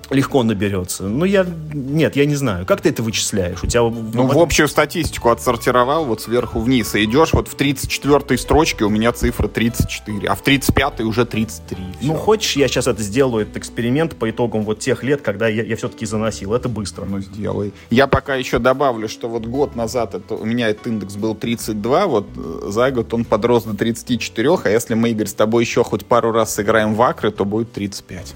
[0.09, 1.03] легко наберется.
[1.03, 1.45] Ну, я...
[1.73, 2.65] Нет, я не знаю.
[2.65, 3.63] Как ты это вычисляешь?
[3.63, 3.81] У тебя...
[3.81, 6.95] Ну, в общую статистику отсортировал вот сверху вниз.
[6.95, 11.77] И идешь вот в 34-й строчке у меня цифра 34, а в 35-й уже 33.
[11.99, 12.07] Все.
[12.07, 15.63] Ну, хочешь, я сейчас это сделаю, этот эксперимент по итогам вот тех лет, когда я,
[15.63, 16.53] я все-таки заносил.
[16.53, 17.05] Это быстро.
[17.05, 17.73] Ну, сделай.
[17.89, 22.07] Я пока еще добавлю, что вот год назад это, у меня этот индекс был 32,
[22.07, 25.83] вот э, за год он подрос до 34, а если мы, Игорь, с тобой еще
[25.83, 28.33] хоть пару раз сыграем в акры, то будет 35.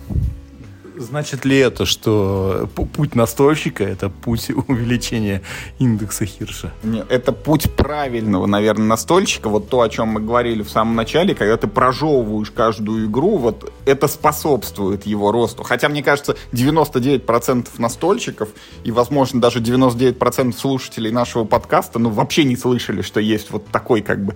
[0.96, 5.42] Значит ли это, что путь настольщика– это путь увеличения
[5.80, 6.72] индекса Хирша?
[6.84, 9.50] Нет, это путь правильного, наверное, настольщика.
[9.50, 13.72] Вот то, о чем мы говорили в самом начале, когда ты прожевываешь каждую игру, вот
[13.86, 15.64] это способствует его росту.
[15.64, 18.50] Хотя, мне кажется, 99% настольщиков
[18.84, 24.02] и, возможно, даже 99% слушателей нашего подкаста, ну, вообще не слышали, что есть вот такой,
[24.02, 24.36] как бы,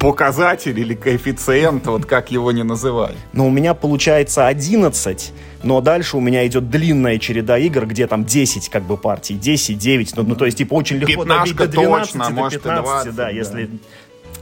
[0.00, 3.16] показатель или коэффициент, вот как его не называть.
[3.34, 5.32] Но у меня получается 11,
[5.62, 9.78] но дальше у меня идет длинная череда игр, где там 10 как бы партий, 10,
[9.78, 13.14] 9, ну, ну то есть типа очень легко добить до 12, точно, до 15, 20,
[13.14, 13.70] да, да, если,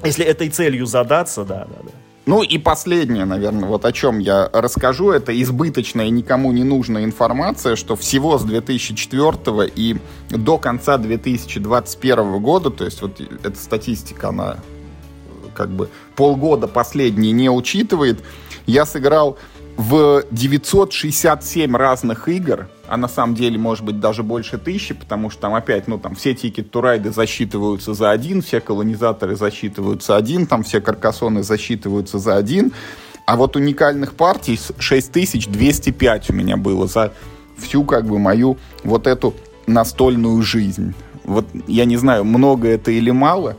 [0.05, 1.91] если этой целью задаться, да, да, да.
[2.27, 7.05] Ну и последнее, наверное, вот о чем я расскажу, это избыточная и никому не нужная
[7.05, 9.97] информация, что всего с 2004 и
[10.29, 14.59] до конца 2021 года, то есть вот эта статистика, она
[15.59, 18.23] как бы полгода последний не учитывает,
[18.67, 19.37] я сыграл
[19.77, 25.43] в 967 разных игр, а на самом деле может быть даже больше тысячи, потому что
[25.43, 30.63] там опять, ну там все тикет турайды засчитываются за один, все колонизаторы засчитываются один, там
[30.63, 32.73] все каркасоны засчитываются за один,
[33.27, 37.13] а вот уникальных партий 6205 у меня было за
[37.57, 39.35] всю как бы мою вот эту
[39.67, 40.95] настольную жизнь.
[41.25, 43.57] Вот я не знаю, много это или мало,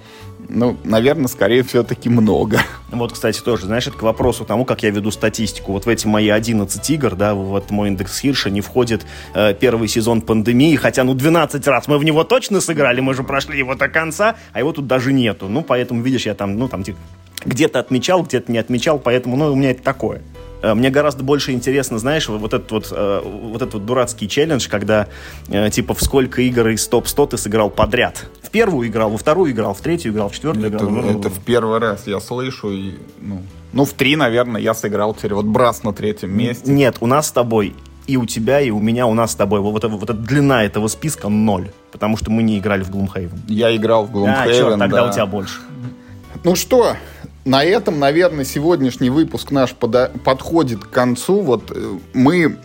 [0.50, 2.60] ну, наверное, скорее все-таки много.
[2.91, 5.74] Вот, кстати, тоже, знаешь, это к вопросу тому, как я веду статистику.
[5.74, 9.88] Вот в эти мои 11 игр, да, вот мой индекс Хирша не входит э, первый
[9.88, 13.76] сезон пандемии, хотя, ну, 12 раз мы в него точно сыграли, мы же прошли его
[13.76, 15.47] до конца, а его тут даже нету.
[15.47, 16.97] Ну, поэтому, видишь, я там, ну, там, типа,
[17.45, 20.22] где-то отмечал, где-то не отмечал, поэтому, ну, у меня это такое.
[20.62, 24.68] Э, мне гораздо больше интересно, знаешь, вот этот вот, э, вот этот вот дурацкий челлендж,
[24.68, 25.08] когда
[25.47, 28.26] э, типа в сколько игр из топ-100 ты сыграл подряд.
[28.49, 30.89] В первую играл, во вторую играл, в третью играл, в четвертую это, играл.
[30.89, 32.71] Ну, это в первый раз я слышу.
[32.71, 33.43] И, ну,
[33.73, 35.35] ну, в три, наверное, я сыграл теперь.
[35.35, 36.71] Вот Брас на третьем месте.
[36.71, 37.76] Нет, у нас с тобой
[38.07, 40.63] и у тебя, и у меня, у нас с тобой вот, вот, вот эта длина
[40.63, 43.38] этого списка ноль, потому что мы не играли в Gloomhaven.
[43.47, 45.09] Я играл в Gloomhaven, А, черт, тогда да.
[45.09, 45.59] у тебя больше.
[46.43, 46.95] Ну что,
[47.45, 51.41] на этом, наверное, сегодняшний выпуск наш пода- подходит к концу.
[51.41, 52.57] Вот э, мы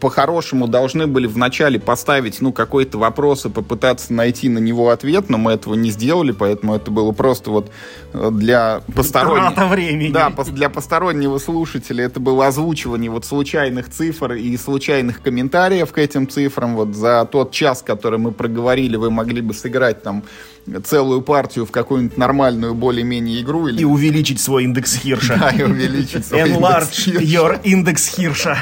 [0.00, 5.38] по-хорошему должны были вначале поставить, ну, какой-то вопрос и попытаться найти на него ответ, но
[5.38, 7.70] мы этого не сделали, поэтому это было просто вот
[8.12, 9.72] э, для постороннего...
[9.72, 10.12] Времени.
[10.12, 16.28] Да, для постороннего слушателя это было озвучивание вот случайных цифр и случайных комментариев к этим
[16.28, 16.74] цифрам.
[16.74, 20.24] Вот за тот час, который мы проговорили, вы могли бы сыграть там
[20.84, 25.36] целую партию в какую-нибудь нормальную более-менее игру или И увеличить свой индекс Хирша.
[25.38, 27.24] да, и увеличить свой индекс Enlarge Хирша.
[27.24, 28.58] your индекс Хирша.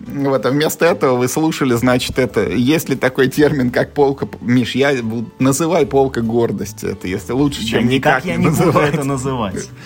[0.00, 2.48] Вот, а вместо этого вы слушали, значит, это...
[2.48, 4.28] Есть ли такой термин, как полка...
[4.40, 5.30] Миш, я буду...
[5.38, 6.86] Называй полка гордости.
[6.86, 8.94] Это если лучше, Да чем никак никак я не буду называть.
[8.94, 9.68] это называть.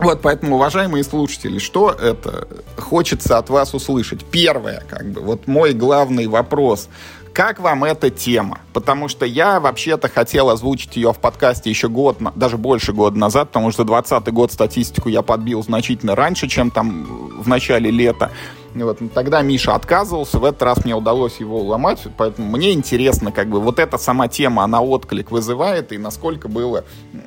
[0.00, 2.48] Вот, поэтому, уважаемые слушатели, что это
[2.78, 4.24] хочется от вас услышать?
[4.24, 6.88] Первое, как бы, вот мой главный вопрос.
[7.34, 8.60] Как вам эта тема?
[8.72, 13.48] Потому что я вообще-то хотел озвучить ее в подкасте еще год, даже больше года назад,
[13.48, 17.04] потому что 20 год статистику я подбил значительно раньше, чем там
[17.38, 18.30] в начале лета.
[18.74, 23.32] И Вот, тогда Миша отказывался, в этот раз мне удалось его уломать, поэтому мне интересно,
[23.32, 26.84] как бы, вот эта сама тема, она отклик вызывает, и насколько было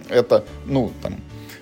[0.10, 1.18] это, ну, там,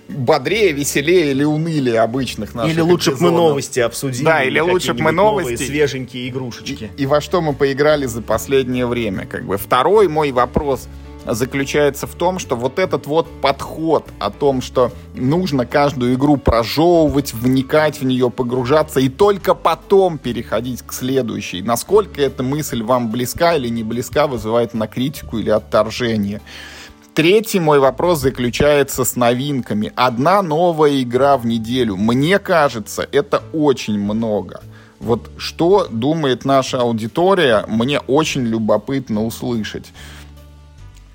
[0.08, 4.24] бодрее, веселее или унылее обычных наших Или лучше бы мы новости обсудили.
[4.24, 5.66] Да, или лучше б мы какие-нибудь новые новости.
[5.66, 6.90] свеженькие игрушечки.
[6.96, 9.26] И во что мы поиграли за последнее время.
[9.26, 9.56] Как бы.
[9.56, 10.88] Второй мой вопрос
[11.26, 17.32] заключается в том, что вот этот вот подход о том, что нужно каждую игру прожевывать,
[17.34, 21.62] вникать в нее, погружаться и только потом переходить к следующей.
[21.62, 26.40] Насколько эта мысль вам близка или не близка, вызывает на критику или отторжение.
[27.14, 29.92] Третий мой вопрос заключается с новинками.
[29.96, 31.96] Одна новая игра в неделю.
[31.96, 34.62] Мне кажется, это очень много.
[34.98, 39.92] Вот что думает наша аудитория, мне очень любопытно услышать.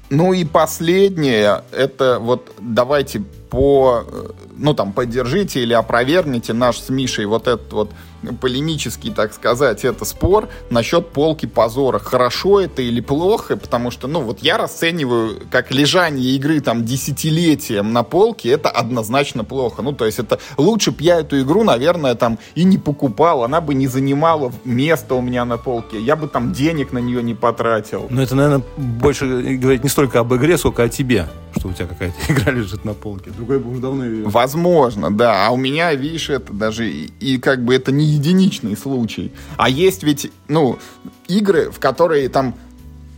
[0.10, 3.20] Ну и последнее, это вот давайте
[3.50, 7.92] по, э, ну там, поддержите или опровергните наш с Мишей вот этот вот
[8.34, 12.00] полемический, так сказать, это спор насчет полки позора.
[12.00, 17.94] Хорошо это или плохо, потому что, ну вот я расцениваю как лежание игры там десятилетием
[17.94, 19.82] на полке, это однозначно плохо.
[19.82, 23.62] Ну то есть это лучше бы я эту игру, наверное, там и не покупал, она
[23.62, 27.34] бы не занимала место у меня на полке, я бы там денег на нее не
[27.34, 28.08] потратил.
[28.10, 29.26] Но это, наверное, больше
[29.58, 32.94] говорит не столько об игре, сколько о тебе, что у тебя какая-то игра лежит на
[32.94, 33.32] полке.
[33.32, 34.28] Другой бы уже давно ее...
[34.28, 35.48] Возможно, да.
[35.48, 39.32] А у меня, видишь, это даже и, и как бы это не единичный случай.
[39.58, 40.80] А есть ведь, ну,
[41.28, 42.56] игры, в которые там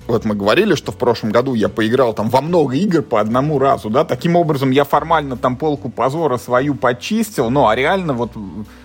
[0.09, 3.59] вот мы говорили, что в прошлом году я поиграл там во много игр по одному
[3.59, 8.31] разу, да, таким образом я формально там полку позора свою почистил, ну, а реально вот,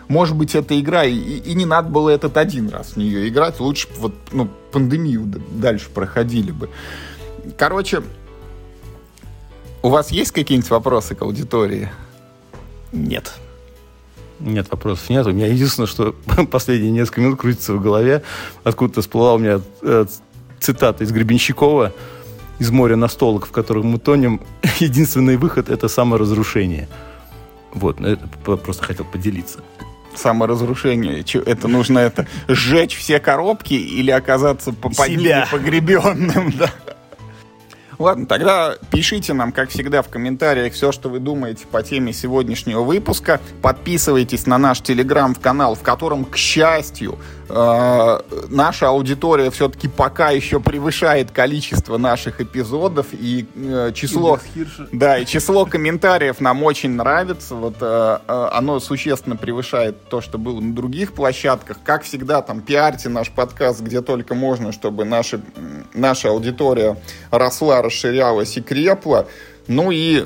[0.06, 3.58] может быть, эта игра, и, и не надо было этот один раз в нее играть,
[3.58, 6.68] лучше вот, ну, пандемию дальше проходили бы.
[7.56, 8.02] Короче,
[9.82, 11.90] у вас есть какие-нибудь вопросы к аудитории?
[12.92, 13.32] Нет.
[14.44, 15.26] Нет, вопросов нет.
[15.26, 16.14] У меня единственное, что
[16.50, 18.22] последние несколько минут крутится в голове.
[18.62, 20.04] Откуда-то всплыла у меня э,
[20.60, 21.92] цитата из Гребенщикова
[22.58, 24.40] из моря настолок, в котором мы тонем.
[24.80, 26.88] Единственный выход— это саморазрушение.
[27.72, 28.26] Вот, ну, это
[28.56, 29.60] просто хотел поделиться.
[30.14, 31.24] саморазрушение.
[31.46, 35.48] Это нужно это сжечь все коробки или оказаться по под ними Себя.
[35.50, 36.70] погребенным, да.
[37.98, 42.82] Ладно, тогда пишите нам, как всегда, в комментариях все, что вы думаете по теме сегодняшнего
[42.82, 43.40] выпуска.
[43.62, 47.18] Подписывайтесь на наш телеграм-канал, в котором, к счастью,
[47.48, 54.38] э, наша аудитория все-таки пока еще превышает количество наших эпизодов и э, число...
[54.92, 57.54] Да, и число комментариев нам очень нравится.
[57.54, 61.78] Вот э, э, оно существенно превышает то, что было на других площадках.
[61.84, 66.96] Как всегда, там пиарьте наш подкаст где только можно, чтобы наши, м, наша аудитория
[67.30, 69.26] росла, расширялась и крепла.
[69.66, 70.24] Ну и,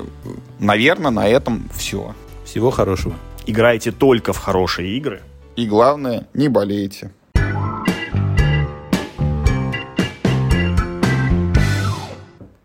[0.59, 2.13] наверное, на этом все.
[2.45, 3.15] Всего хорошего.
[3.45, 5.21] Играйте только в хорошие игры.
[5.59, 7.11] И главное, не болейте.